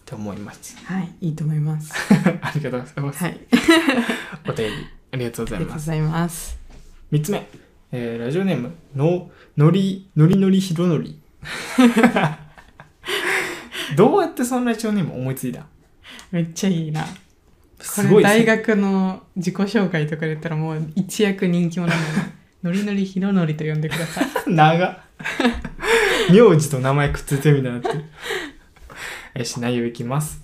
[0.00, 0.76] って思います。
[0.84, 1.92] はい、いいと思います。
[2.40, 3.24] ありがとうございます。
[3.24, 3.40] はい。
[4.48, 4.72] お便り、
[5.12, 5.90] ありがとうございます。
[5.90, 6.58] ありがとうございます。
[7.10, 7.46] 三つ目、
[7.92, 11.18] えー、ラジオネーム、の、のり、のりのりひろのり。
[13.96, 15.66] どうやってそのラジオネーム思いついた？
[16.30, 17.02] めっちゃいいな。
[17.02, 17.08] こ
[17.80, 18.46] すごいれ大ね。
[18.46, 22.08] 学の自己紹介とかで言ったらもう一躍人気者なので、
[22.62, 24.26] のりのりひろのりと呼んでください。
[24.46, 24.98] 長っ。
[26.30, 28.04] 名字と名前くっついてるみたいになってる。
[29.36, 30.42] よ し、内容いきます。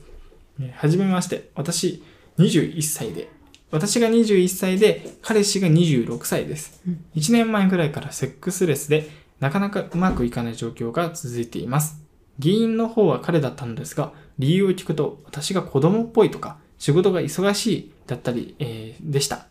[0.61, 1.51] えーはじめまして。
[1.55, 2.03] 私、
[2.39, 3.29] 21歳で。
[3.71, 6.81] 私が21歳で、彼氏が26歳です。
[6.87, 9.09] うん1年前ぐらいからセックスレスで、
[9.41, 12.01] なかなかうまくいかない状況が続いています。
[12.43, 19.47] 原因の方は彼だったのですが、理由を聞くと、私が子供っぽいとか、仕事が忙しいだったり、えーでした。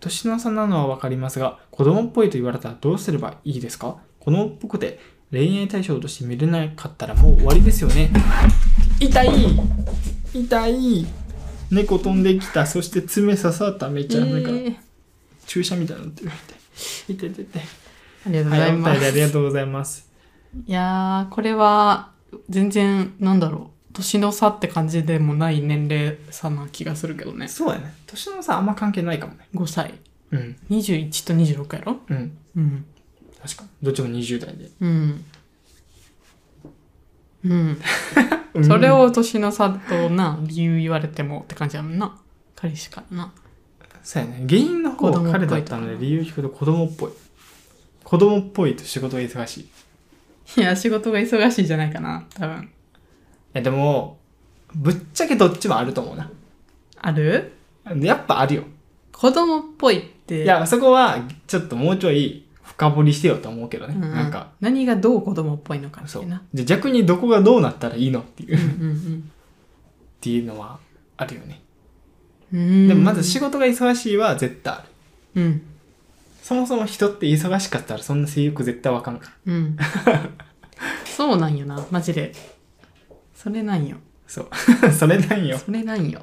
[0.00, 3.98] 年の差なのはわかりますが、子供っぽいと言われたらどうすればいいですか？
[4.18, 4.98] 子供っぽくて
[5.32, 8.10] 恋愛対象として見れなかったらもう終わりですよね。
[9.00, 9.28] 痛い
[10.34, 11.06] 痛い
[11.70, 12.66] 猫飛んできた。
[12.66, 13.88] そして爪刺さった。
[13.88, 14.76] めっちゃなんかえー
[15.46, 16.30] 注射みたいになってる。
[17.08, 17.62] 痛い痛い痛い痛い。
[18.26, 19.00] ありがとうございます。
[19.00, 20.08] 便りありがとうございます。
[20.66, 22.10] いやー、これは
[22.48, 27.48] 全然、なんだろう、年の差って感じでもない年齢差な気がするけどね。
[27.48, 27.94] そうやね。
[28.06, 29.48] 年の差あんま関係ないかもね。
[29.54, 29.94] 5歳。
[30.30, 30.56] うん。
[30.70, 31.96] 21と26やろ？
[32.08, 32.38] うん。
[32.56, 32.84] うん。
[33.42, 33.68] 確かに。
[33.82, 34.70] どっちも20代で。
[34.80, 35.24] うん。
[37.44, 37.78] うん。
[38.54, 42.18] うんそれを年の差とな、理由言われてもって感じやもんな。
[42.54, 43.32] 彼氏からな。
[44.02, 44.44] そうやね。
[44.46, 47.10] 原因の方は彼だったので理由聞くと子供っぽい。
[48.04, 49.68] 子供っぽいと仕事が忙しい。
[50.58, 52.68] いいや、仕事が忙しいじゃないかな、多分。
[53.54, 54.18] や、でも、
[54.74, 56.30] ぶっちゃけどっちもあると思うな。
[56.98, 57.52] ある？
[58.00, 58.64] やっぱあるよ。
[59.12, 60.44] 子供っぽいって。
[60.44, 62.44] いや、そこは、ちょっともうちょい
[62.82, 63.94] 深掘りしてよと思うけどね。
[63.94, 66.42] うんうんなんか、何がどう子供っぽいのかってな。。
[66.52, 69.30] じゃあ逆にどこがどうなったらいいのっていう、うんっうん
[70.20, 70.78] ていうのは
[71.16, 71.60] あるよね。
[72.52, 72.60] うん。
[72.60, 74.84] うんでもまず仕事が忙しいは絶対あ
[75.34, 75.42] る。
[75.42, 75.62] うん。
[76.42, 79.52] そもそも人って忙しかったらそんな性欲絶対わかんから。
[79.52, 79.76] うん。
[81.06, 82.32] そうなんよな、マジで。
[83.34, 83.96] それなんよ。
[84.26, 84.48] そう。
[84.92, 85.58] それなんよ。
[85.58, 86.20] それなんよ。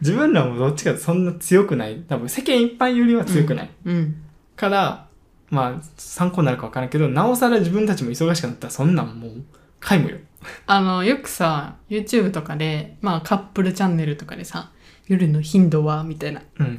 [0.00, 2.02] 自分らもどっちかそんな強くない。
[2.08, 3.70] 多分世間一般よりは強くない。
[3.84, 4.16] うん。
[4.56, 5.09] から、
[5.50, 9.44] まあ、参考になるかわからんけど、なおさら自分たちも忙しくなったらそんなんもう、
[9.80, 10.18] 皆無よ。
[10.66, 14.70] あの、よくさ、YouTube とかで、まあカップルチャンネルとかでさ、
[15.06, 16.42] 夜の頻度はみたいな。
[16.58, 16.76] うん。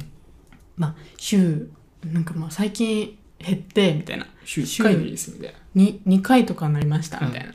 [0.76, 1.68] まあ、週、
[2.04, 4.26] なんかまあ最近減って、みたいな。
[4.44, 7.52] 週1回でいいです、みたいに2回とかになりました、みたいな。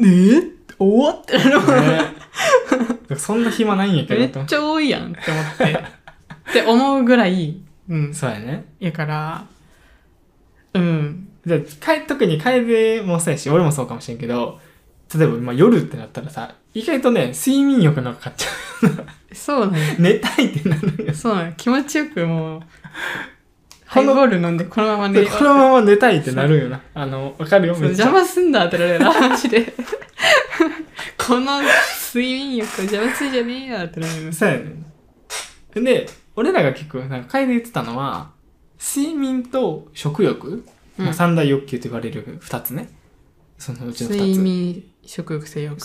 [0.00, 0.04] え？
[0.04, 1.80] ー、おーってなるな。
[1.80, 2.14] ね
[3.16, 5.64] そんな暇ないんやけめどっちゃ多いやんって思って。
[6.50, 8.14] って思うぐらい、うん。
[8.14, 8.66] そうやね。
[8.80, 9.46] やから、
[10.74, 11.28] うん。
[11.46, 14.60] でか特に楓もそうやし、俺もそうかもしれんけど、
[15.14, 18.48] 例えば、まあ、夜ってなったらさ、意外とね、睡眠欲のかかっちゃ
[19.34, 19.94] そうなんよ。
[19.98, 20.02] う。
[20.02, 21.14] 寝たいってなるんよ。
[21.14, 21.54] そうなんよ。
[21.56, 22.62] 気持ちよくもう、
[23.84, 26.80] ハイボール飲んでこのまま寝で、このまま寝たいってなるんよな。
[26.94, 28.06] あの、わかるよ、めっちゃ。
[28.06, 29.72] 邪魔すんだってなるよな、マジで。
[31.16, 31.60] この
[32.12, 34.32] 睡眠欲邪魔するじゃねえよってなるよ。
[34.32, 34.74] そうやね。
[35.74, 38.30] で、俺らが結構、なんか、楓言ってたのは、
[38.78, 40.64] 睡眠と食欲、
[40.96, 42.88] まあ、うん三大欲求と言われる二つね。
[43.58, 44.18] そのうちの二つ。
[44.18, 45.78] 睡眠、食欲、性欲？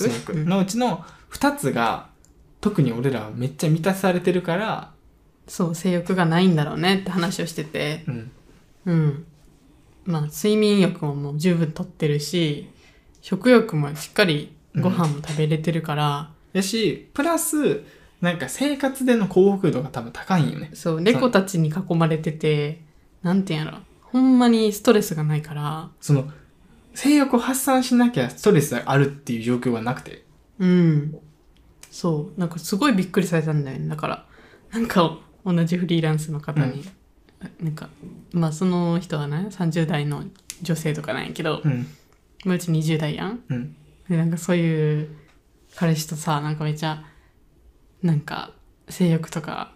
[0.45, 2.09] のうちの二つが、
[2.61, 4.91] 特に俺らはめっちゃ満たされてるから、
[5.47, 8.03] そう、性欲がないんだろうねって話をしてて。
[8.07, 8.31] うん。
[8.85, 9.25] うん。
[10.05, 12.69] まあ、睡眠欲ももう十分とってるし、
[13.21, 17.83] 食欲もしっかりご飯も食べれてるから、やし、プラス、
[18.21, 20.71] なんか生活での幸福度が多分高いんよね。
[20.73, 22.81] そう、猫たちに囲まれてて、
[23.21, 23.77] なんていうんやろ。
[24.01, 26.29] ほんまにストレスがないから、その、
[26.95, 30.25] 性欲を発散しなきゃストレスがあるっていう状況がなくて。
[30.59, 31.17] うん。
[31.91, 32.39] そう。
[32.39, 33.87] なんかすごいびっくりされたんだよね。
[33.87, 34.25] だから、
[34.71, 36.83] なんか同じフリーランスの方に、
[37.61, 37.89] なんか、
[38.33, 40.25] まあその人はね、30代の
[40.61, 41.87] 女性とかなんやけど、うん。
[42.45, 43.39] まあうち20代やん。
[43.47, 43.75] うん。
[44.09, 45.09] で、なんかそういう
[45.75, 47.03] 彼氏とさ、なんかめっちゃ、
[48.03, 48.51] なんか
[48.87, 49.73] 性欲とか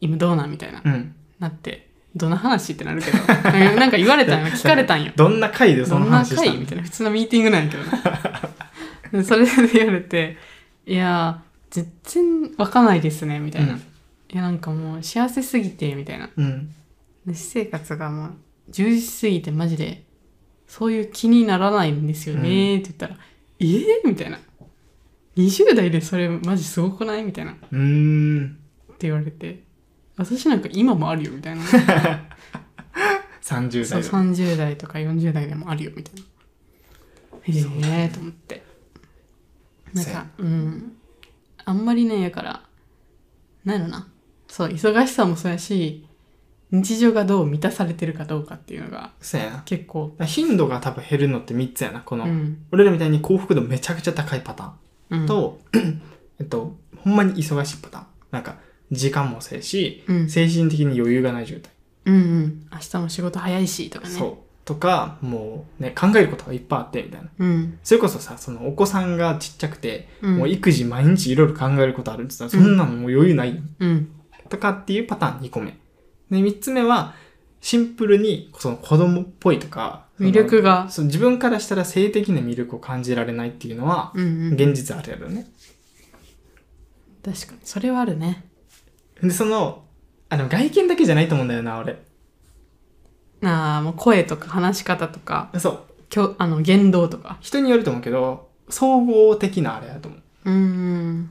[0.00, 1.14] 今どうなんみたいな、うん。
[1.38, 3.18] なって、どんな話ってなるけど、
[3.78, 4.46] なんか言われたんよ。
[4.52, 5.12] 聞かれたんよ。
[5.16, 6.52] どんな回でそのどんな話したの？
[6.52, 6.84] 会みたいな。
[6.84, 7.92] 普通のミーティングなんやけどな。
[9.12, 10.36] で それで言われて
[10.86, 13.78] 「いや全然わかんないですね」みたいな「うん。
[13.78, 13.82] い
[14.32, 16.28] やなんかもう幸せすぎて」みたいな。
[16.36, 16.68] うん。
[17.26, 18.34] で私生活がもう
[18.70, 20.04] 充実すぎてマジで
[20.66, 23.16] そういう気にならないんですよねって言ったら
[23.60, 24.38] 「えー?」みたいな
[25.36, 28.58] 「20代でそれマジすごくない?」みたいなってうーん。
[29.00, 29.64] 言われて
[30.16, 31.62] 私なんか今もあるよみたいな
[33.42, 34.30] 30そう代で。
[34.32, 36.22] 30代とか40代でもあるよみたいな
[37.42, 38.62] へえと思って
[39.92, 40.92] なんそうやかうん
[41.64, 42.62] あんまりねやから
[43.64, 44.08] なんやろな
[44.46, 46.06] そう忙しさもそうやし
[46.70, 49.62] 日常がどう満たされてるかどうかっていうのがそうやな。
[49.64, 52.00] 結構頻度が多分減るのって3つやな。
[52.00, 54.72] この、うん俺らみたいに幸福度めちゃくちゃ高いパターン。
[55.12, 55.60] うんと、
[56.40, 58.06] えっと、ほんまに忙しいパターン。
[58.30, 58.56] なんか、
[58.90, 61.72] 時間もそうやし、うん精神的に余裕がない状態。
[62.06, 64.36] うんうん明日も仕事早いしとかねそう。
[64.64, 67.28] とか、もうね、考えることがいっぱいあって、みたいな。
[67.38, 74.10] うんそれこそさ、そのお子さんがちっちゃくて、うんもう育児毎日いろいろ考えることあるって言ったら、そんなのもう余裕ないようん
[74.48, 75.70] とかっていうパターン2個目。
[76.30, 77.14] で、3つ目は、
[77.60, 85.46] シンプルに、その子供っぽいとか、魅力がそう自分からしたら性的な魅力を感じられないっていうのは、うんうん現実あるやろね。
[87.24, 88.44] 確かにそれはあるね
[89.22, 89.84] で、その、
[90.28, 92.02] あ、でも外見だけじゃないと思うんだよな、俺。
[93.44, 95.80] ああもう声とか話し方とかそう。
[96.08, 100.50] きょあの言動とか人によると思うけど、総合的なあれやと思う。
[100.50, 101.30] うん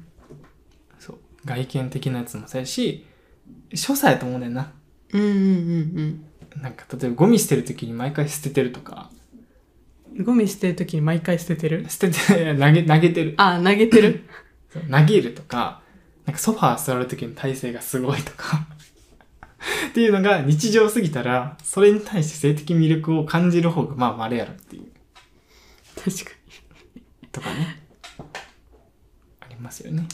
[0.99, 1.17] そう。
[1.45, 3.05] 外見的なやつもそうやし、
[3.73, 4.71] 所作やと思うねんな。
[5.13, 5.31] うんうんう
[6.01, 6.25] ん
[6.57, 9.21] なんか、例えばゴミ捨てるときに毎回捨ててるとか、うん
[10.19, 11.85] ゴミ捨てるときに毎回捨ててる？
[11.89, 12.17] 捨てて、
[12.59, 13.33] 投げ、投げてる。
[13.37, 14.25] あ投げてる？
[14.91, 15.81] 投げるとか、
[16.25, 18.67] なんかソファー座るときの体勢がすごいとか。
[19.89, 24.91] っていうのが日常すぎたら、それに対して性的魅力を感じる方がまあ稀やろっていう。
[25.95, 26.31] 確か
[27.31, 27.81] とかね。
[29.39, 30.05] ありますよね。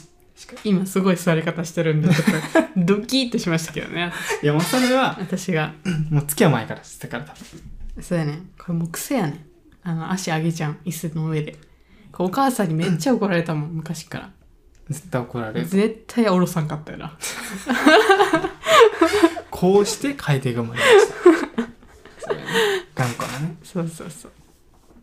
[0.63, 2.10] 今すごい座り方してるんで
[2.77, 4.12] ドキッとしましたけどね。
[4.41, 4.43] に。
[4.43, 5.73] いやもうそれは、私が。
[6.10, 8.01] もう付き合う前からしてから多分。
[8.01, 8.39] そうやね。
[8.57, 9.31] これもう癖やね。
[9.31, 9.39] ん
[9.83, 11.57] あの足上げちゃう椅子の上で。
[12.12, 14.31] こうお母さんにめっちゃ怒られたもん昔から。
[14.89, 15.67] 絶対怒られる。
[15.67, 17.17] 絶対下ろさんかったよな。
[19.51, 22.45] こうして変えていくまででしたね
[22.95, 23.55] 頑固なね。
[23.63, 24.31] そうそうそう。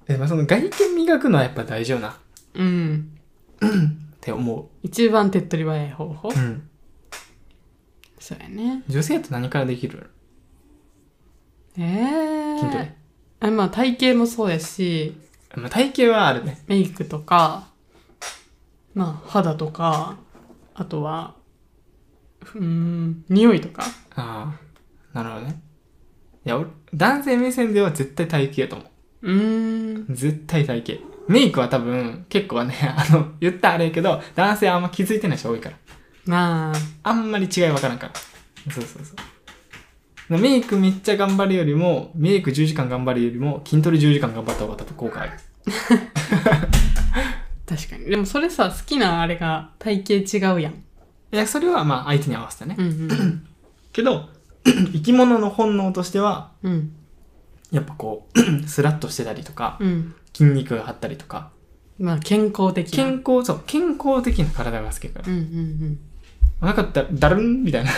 [0.07, 2.11] でもその外見磨くのはやっぱ大事よな。
[2.11, 2.15] っ
[2.55, 3.11] うん
[4.25, 6.29] て思一番手っ取り早い方法？
[6.31, 6.69] ううん。
[8.19, 8.83] そうやね。
[8.89, 10.09] 女性と何からできる？
[11.77, 11.83] え
[12.57, 12.97] え筋トレ。
[13.41, 15.15] あまあ体型もそうやし。
[15.55, 16.63] まあ体型はあるね。
[16.67, 17.69] メイクとか
[18.95, 20.17] まあ肌とか
[20.73, 21.35] あとは
[22.55, 23.83] うーん匂いとか。
[24.15, 24.59] あ
[25.13, 25.61] あなるほどね。
[26.47, 28.85] いや俺男性目線では絶対体型やと思
[29.21, 29.31] う。
[29.31, 30.07] ーん。
[30.09, 35.77] う絶対体型メイクは多分結構ね あの言ったらあれやけど男性はあんま気づいてない人多いから。
[36.27, 37.11] まあ。
[37.11, 38.13] あんまり違いわからんから。
[38.73, 40.39] そうそうそう。
[40.39, 45.33] メイクめっちゃ頑張るよりもメイク10時間頑張るよりも筋トレ10時間頑張った方が多分効果ある。
[47.67, 48.07] 確かに。
[48.07, 50.73] でもそれさ好きなあれが体型違うやん。
[50.73, 52.77] いやそれはまあ相手に合わせてね。
[52.79, 53.47] うんうん。
[53.93, 54.29] けど
[54.65, 56.93] 生き物の本能としてはうん。
[57.71, 61.51] やっぱこう スラッとしてたりとかうん筋肉が張ったりとか。
[61.99, 63.05] まあ健康的な。
[63.05, 65.33] 健康そう健康的な体が好きだから。
[65.33, 65.99] うんうん
[66.61, 67.91] なんかだだるんみたいな。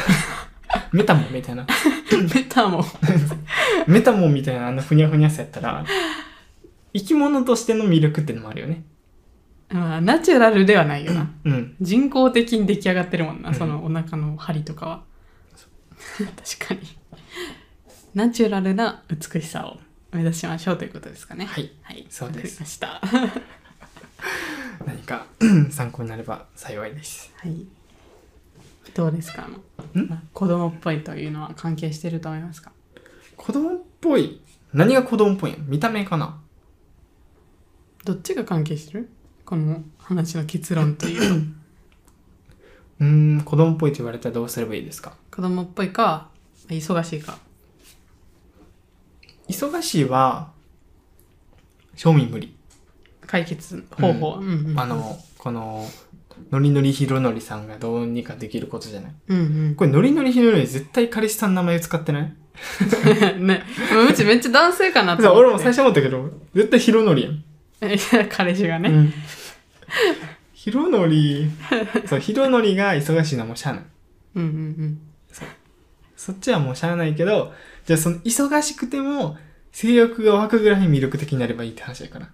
[0.92, 1.66] メタモンみたいな。
[2.12, 2.84] う んメタも
[3.86, 5.84] メタモンみたいなあのふにゃふにゃさやったら
[6.92, 8.84] 生き物としての魅力ってのもあるよね。
[9.68, 11.30] まあナチュラルではないよな。
[11.44, 11.76] うん。
[11.80, 13.54] 人工的に出来上がってるもんな、うん。
[13.54, 15.02] そのお腹の針とかは。
[16.58, 16.80] 確かに。
[18.14, 19.78] ナチュラルな美しさを
[20.12, 21.44] 目指しましょうということですかね。
[21.46, 21.70] はい。
[21.82, 22.06] はい。
[22.08, 22.62] そうです。
[22.62, 23.42] わかりました。
[24.86, 25.26] 何か
[25.70, 27.32] 参考になれば幸いです。
[27.36, 27.66] はい。
[28.94, 29.48] どうですか？
[30.32, 32.72] 子供っぽいというのは関係してると思いますか？
[33.36, 34.40] 子供っぽい？
[34.72, 36.40] 何が子供っぽいの見た目かな？
[38.04, 39.10] どっちが関係してる？
[39.44, 41.36] この話の結論というと。
[43.00, 45.14] うーん子供っぽいと言われたらどうすればいいですか？
[45.30, 46.30] 子供っぽいか
[46.68, 47.38] 忙しいか
[49.48, 50.50] 忙しいは
[51.94, 52.54] 正味無理。
[53.26, 55.84] 解決方法、うんうんうん、あのこの
[56.52, 59.12] ノリノリひろのりさんがどうにかできることじゃない？
[59.28, 59.74] うんうん。
[59.74, 62.32] これノリノリひろのり絶対彼氏さんの名前使ってない？
[63.40, 63.64] ね。
[64.08, 67.42] うちめっちゃ男性かなと俺も最初思ったけど絶対ひろのりやん。
[68.30, 69.12] 彼氏がね、うん。
[70.54, 71.50] ひろのり
[72.06, 73.84] そうひろのりが忙しいのはもうしゃあない。
[74.36, 74.52] うんうんう
[74.84, 74.98] ん。
[76.16, 77.52] そっちはもうしゃあないけど
[77.86, 79.36] じゃあその忙しくても
[79.72, 82.28] 性欲が湧くぐらい魅力的になればいいって話やから。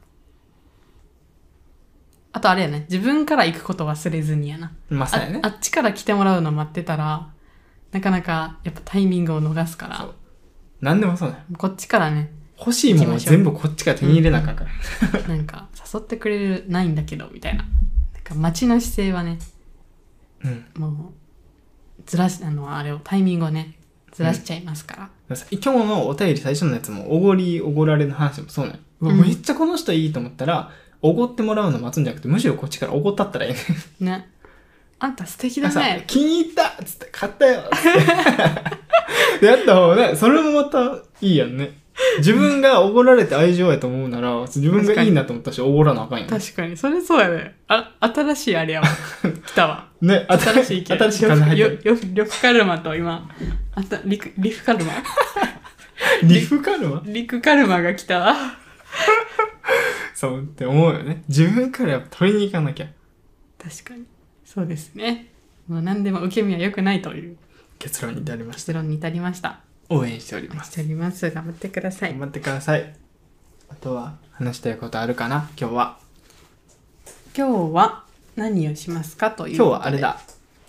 [2.33, 2.87] あとあれやね。
[2.91, 4.73] 自分から行くこと忘れずにやな。
[4.88, 5.41] まあそうやね。
[5.43, 7.29] ああっちから来てもらうの待ってたら
[7.93, 9.99] なかなかやっぱタイミングを逃すから。
[9.99, 10.15] そう。
[10.81, 12.33] 何でもそうだよこっちからね。
[12.59, 17.65] 欲しいものを全部こっちから手に入れなあかんから、なんか誘ってくれるないんだけどみたいな。
[17.65, 19.38] なんか待ちの姿勢はね
[20.45, 20.65] うん。
[20.81, 21.12] も
[21.99, 23.75] うずらしあのあれをタイミングをね
[24.12, 25.11] ずらしちゃいますから、
[25.51, 29.21] 今日のお便り最初のやつもおごりおごられの話もそうね、うわうん。
[29.21, 33.59] めっちゃこの人いいと思ったらおごってもらうの待つんじゃなくてむしろこっちからおごったったらいいね
[34.01, 34.29] ね。
[34.99, 37.61] あんた素敵ださね気に入ったっつって買ったよ。
[37.61, 37.64] っ
[39.42, 41.83] やった方がねそれもまたいいやんね。
[42.18, 46.77] 自分がおごられて愛情やと思うなら自分がいいなと思ったしおごらなあかんよね確かに。
[46.77, 47.57] それそうやね。
[47.68, 48.87] あ新しいあれやわ。
[49.47, 49.88] 来たわ。
[50.01, 50.99] ね新しい意見。
[50.99, 51.99] 新しい風入ってる。
[52.14, 53.29] 呂布カルマと今
[53.75, 54.93] あたリクリフカルマ？
[56.25, 57.03] リフカルマ？
[57.07, 58.19] リクカルマが来た。
[58.21, 58.35] わ
[60.15, 61.25] そうって思うよね。
[61.29, 62.87] 自分からやっぱ取りに行かなきゃ。
[63.63, 64.05] 確かに。
[64.45, 65.29] そうですね。
[65.69, 67.37] もう何でも受け身は良くないという。
[67.79, 68.59] 結論に至りました。
[68.59, 69.61] 結論に至りました。
[69.89, 70.71] 応援しております。
[70.71, 71.29] しております。
[71.31, 72.11] 頑張ってください。
[72.11, 72.95] 頑張ってください。
[73.71, 75.49] あとは話したいことあるかな？
[75.59, 75.99] 今日は。
[77.37, 78.05] 今日は
[78.37, 80.21] 何をしますかという今日はあれだ。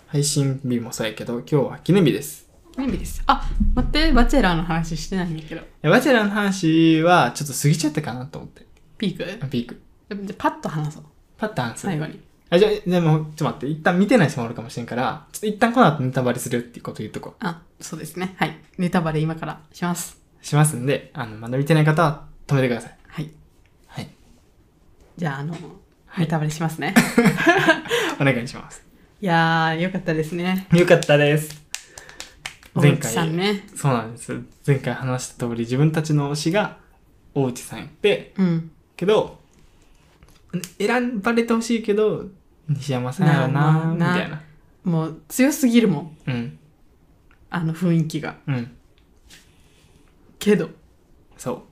[0.08, 2.43] 配信日もそうやけど今日は記念日です
[2.76, 3.22] 何日です。
[3.26, 5.60] あ待ってバチェラーの話してないんだけど。
[5.60, 8.66] いやバチェラーの話はちょっと過ぎちゃったかなと思って。
[8.98, 9.48] ピーク？
[9.48, 9.80] ピーク。
[10.22, 11.04] じゃパッと話そう。
[11.36, 12.20] パッと話す最後に。
[12.50, 13.66] あじゃあでもちょっと待って。
[13.68, 17.46] 一旦見てない人もおるかもしれんからちょっと一旦この後ネタバレするっていうこと言っとこう。
[17.46, 18.34] あそうですね。
[18.38, 18.58] はい。
[18.78, 20.20] ネタバレ今からします。
[20.42, 22.98] しますんであのまだ見てない方は止めてください。
[23.06, 23.30] はい。
[23.86, 24.10] はい。
[25.16, 25.58] じゃああの、い。
[26.18, 26.94] ネタバレしますね。
[28.20, 28.84] お願いします。
[29.20, 30.66] いやーよかったですね。
[30.72, 31.63] よかったです
[32.74, 33.32] 前回。
[33.32, 33.66] ね。
[33.74, 34.40] そうなんです。
[34.66, 36.78] 前回話した通り自分たちの推しが
[37.34, 38.70] 大内さんやってうん。
[38.96, 39.38] けど
[40.78, 42.26] 選ばれてほしいけど
[42.68, 44.42] 西山さんやろなみたいな。
[44.84, 46.16] もう強すぎるもん。
[46.26, 46.58] うん。
[47.50, 48.36] あの雰囲気が。
[48.46, 48.76] うん。
[50.38, 50.70] けど。
[51.36, 51.64] そ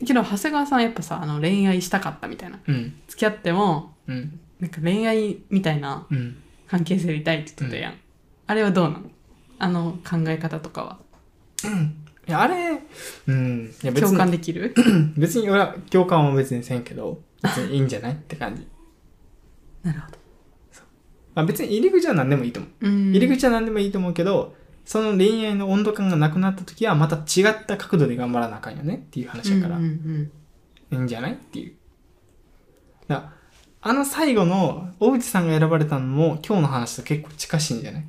[0.00, 0.04] う。
[0.04, 2.58] けど長谷川さんはやっぱさあの恋愛したかったみたいな。
[2.66, 2.94] うん。
[3.06, 4.40] 付き合ってもうん。
[4.60, 6.36] なんか恋愛みたいなうん。
[6.66, 7.94] 関係性でいたいって言ってたやん、
[8.46, 9.02] あれはどうなの？
[9.58, 10.98] あの考え方とかは？
[12.26, 12.80] いやあれ
[13.26, 13.74] うん。
[13.82, 14.74] いや別共感にできる？
[15.16, 18.66] 別に俺は共感は別にせんけど別にいいんじゃないって感じ。
[19.82, 20.18] なるほど。
[21.34, 22.88] まあ別に入り口は何でもいいと思う。
[22.88, 23.10] うん。
[23.10, 30.30] 入り口は何でもいいと思うけどその恋愛の温度感がなくなった時はまた違った角度で頑張らなあかんよねっていう話だから、うんうん
[30.90, 31.74] いいんじゃないっていう。
[33.08, 33.32] だ
[33.82, 38.04] あの最後の大内さんが選ばれたのも今日の話と結構近しいんじゃない？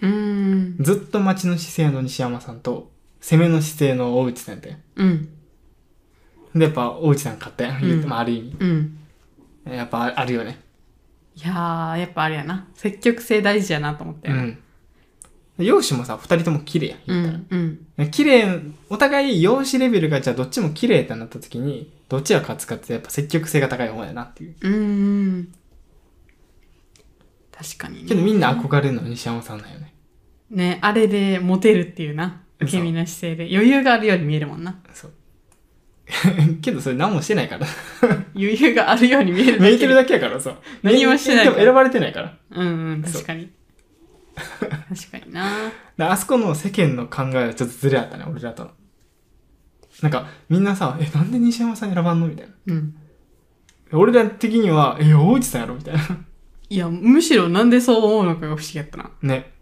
[0.00, 2.90] うんうんずっと待ちの姿勢の西山さんと
[3.20, 4.76] 攻めの姿勢の大内さんやったよ。
[4.96, 5.28] うん
[6.54, 7.74] で、やっぱ大内さん勝ったよ。
[7.80, 8.56] 言ってもある意味。
[8.58, 8.98] うん
[9.66, 10.60] やっぱあるよね。
[11.36, 14.58] いやーやっぱあれやな積極性大事やなと思ったよ、うん。
[15.58, 16.98] 容姿もさ、二人とも綺麗やん。
[16.98, 17.38] う言ったら。
[17.38, 24.54] んうん綺麗、お互い容姿レベルがじゃあどっちも綺麗ってなった時に、どっちが勝つかってやっぱ積極性が高い方やなっていう。
[24.60, 25.48] うんうん
[27.60, 29.92] 確かにねけどみんな憧れるのは西山さんだよね。
[30.50, 35.12] ねあれでモテるっていうな受け身の姿勢で余裕があるように見えるもんなそう。
[36.62, 37.66] けどそれ何もしてないから。
[38.34, 40.56] 余裕があるように見えるだけ見えてるだけやからさ。
[40.82, 42.38] 何もしてないでも選ばれてないから。
[42.50, 43.50] うんうん確かに
[44.38, 44.60] 確
[45.10, 48.70] かになであそこの世間の考えはちょっとずれあったね、俺らとの。
[50.00, 52.28] なんか、みんなさ、え、なんで西山さん選ばんの？
[52.28, 52.52] みたいな。
[52.68, 52.94] うん
[53.90, 55.74] 俺ら的には、え、大内さんやろ？
[55.74, 56.00] みたいな。
[56.70, 59.52] いやむしろなんでそう思うのかが不思議やったなね。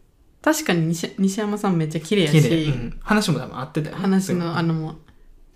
[0.42, 2.64] 確かに西西山さんめっちゃ綺麗や綺麗。
[2.64, 2.98] し、うん。
[3.00, 4.02] 話も多分合ってたよね。
[4.02, 4.96] 話のあのもう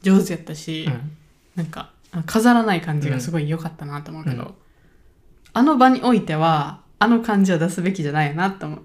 [0.03, 1.17] 上手やったし、うん。
[1.57, 4.55] なんかあ飾らない感じがすごい良かったなと思うけど、うん
[5.53, 8.83] あの場においてはあの感じを出すべきじゃないよなと思う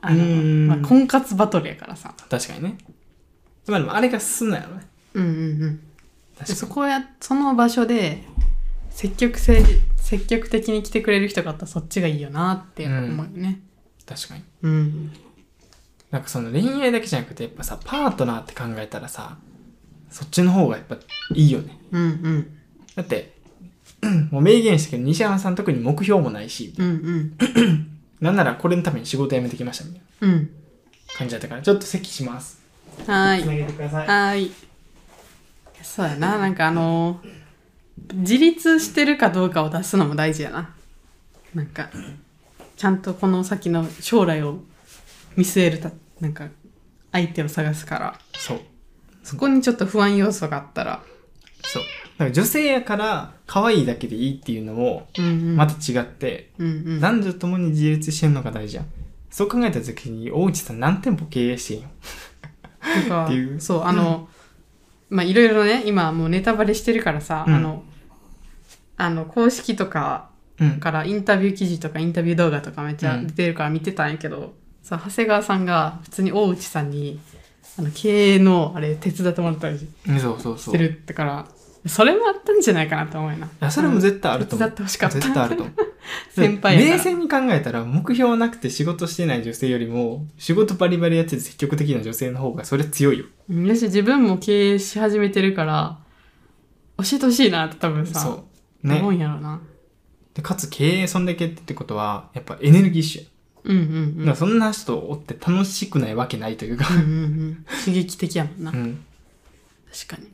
[0.00, 2.78] あの、うんまあ、婚活バトルやからさ確かにね。
[3.64, 4.86] つまり、あれが進んだよね。
[5.14, 5.82] うんうんうんで
[6.38, 8.24] 確かそこやその場所で
[8.90, 9.62] 積極性
[10.10, 14.04] 積極的に来てくれる人があったらそっちがいいよなって思うよねに。
[14.04, 14.42] 確かに。
[14.62, 15.12] うん
[16.10, 19.38] なんかその恋愛だけじゃなくて、やっぱさ、パートナーって考えたらさ、
[20.10, 20.96] そっちの方がやっぱ
[21.36, 21.78] いいよね。
[21.92, 22.58] うんうん
[22.96, 23.34] だって、
[24.32, 27.36] もう明言したけど、西山さん特に目標もないし、うんうん
[28.20, 30.50] なんならこれのために仕事辞めてきましたみたいなうん
[31.16, 32.60] 感じだったから、ちょっと席します。
[33.06, 34.06] はーいつなげてください。
[34.08, 34.52] はーい。
[35.84, 37.40] そうやな、なんかあのー
[38.14, 40.74] 自立してるかどうかを出すのも大事やな。
[41.54, 41.90] なんか、
[42.76, 44.60] ちゃんとこの先の将来を
[45.36, 45.90] 見据えるた、
[46.20, 46.48] なんか、
[47.12, 48.60] 相手を探すから、そう。
[49.22, 51.02] そこにちょっと不安要素があったら、
[51.62, 51.82] そう。
[51.82, 51.88] だ
[52.18, 55.56] から女性やから可愛いだけでいいっていうのもうんうん。
[55.56, 57.00] また違って、うんうん。
[57.00, 58.86] 男女ともに自立してるのが大事じゃん。
[59.30, 61.88] そう考えた時に大内さん何店舗経営してんよ。
[63.04, 64.28] とか っていうそう、あの、
[65.08, 67.84] まあ、いろいろね、今もうネタバレしてるからさ、うんあの、
[69.00, 70.30] あの、公式とか
[70.60, 70.78] うん。
[70.78, 77.18] からインタビュー記事とかインタビュー動画とかめっちゃ出てるから見てたんやけど、さ長谷川さんが普通に大内さんに
[77.78, 80.76] あの経営のあれ手伝ってもらったりしうんそうそうそう。
[80.76, 81.46] ているってから
[81.86, 84.68] それもあったんじゃないかなと思うよなや、それも絶対あると思う。
[84.70, 85.74] 手伝ってほしかった絶対あると思う。
[86.30, 93.24] 先輩冷静に考えたら、目標なくて仕事してない女性よりも、仕事バリバリやってて積極的な女性の方がそれ強いよ。
[93.48, 95.98] うんやし自分も経営し始めてるから
[96.98, 98.49] 教えてほしいなって多分さそう。
[98.82, 99.08] ね思。
[99.08, 99.60] うんやろうな
[100.34, 103.28] でかつ経営そんだけってことは、やっぱエネルギッシュや。
[103.64, 106.86] うんうんうんだからそんな人おって楽しくないわけないというか。
[106.94, 109.04] うんうんうん刺激的やもんな、うん。
[109.92, 110.30] 確かにだ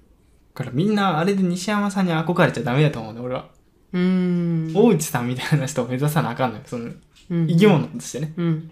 [0.54, 3.48] からみんなあれで西山さんに憧れちゃダメだと思うね、俺は。
[3.92, 6.62] うーん大内さんみたいな人を目指さなあかんのよ。
[6.66, 6.90] その、
[7.30, 8.32] うん生き物としてね。
[8.36, 8.70] うん。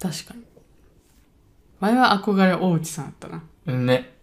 [0.00, 0.42] 確かに。
[1.80, 3.42] 前は憧れ大内さんだったな。
[3.66, 4.14] うんね。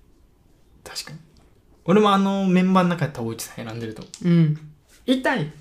[0.83, 1.19] 確かに。
[1.85, 4.29] 俺もあのメンバーの中やったら大内さん選んでると思う。
[4.29, 4.57] うん。
[5.05, 5.51] 痛い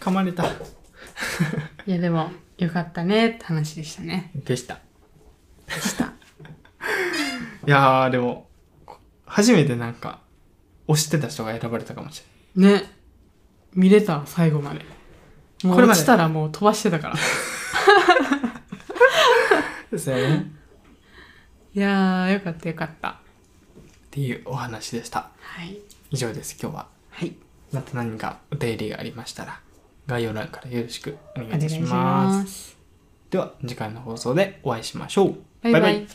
[0.00, 0.44] 噛まれた。
[1.86, 4.30] いやでも、よかったねって話でしたね。
[4.34, 4.80] でした。
[5.66, 6.06] でした。
[7.66, 8.48] いやー、でも、
[9.26, 10.20] 初めてなんか、
[10.88, 12.22] 推してた人が選ばれたかもし
[12.54, 12.84] ね。
[13.74, 14.84] 見れた最後まで。
[15.64, 17.14] もうこれまで落ちたらもう飛ばしてたから。
[17.14, 18.50] れない。
[19.90, 20.52] ですよね。
[21.74, 23.23] いやー、よかったよかった。
[24.14, 25.30] っていうお話でした。
[25.40, 25.76] はい。
[26.12, 26.86] 以上です、今日は。
[27.10, 27.34] はい。
[27.72, 29.60] また何かお便りがありましたら、
[30.06, 31.92] 概要欄からよろしくお願いいたします。
[31.92, 32.78] ます。
[33.28, 35.38] では、次回の放送でお会いしましょう。
[35.64, 36.06] バイバイ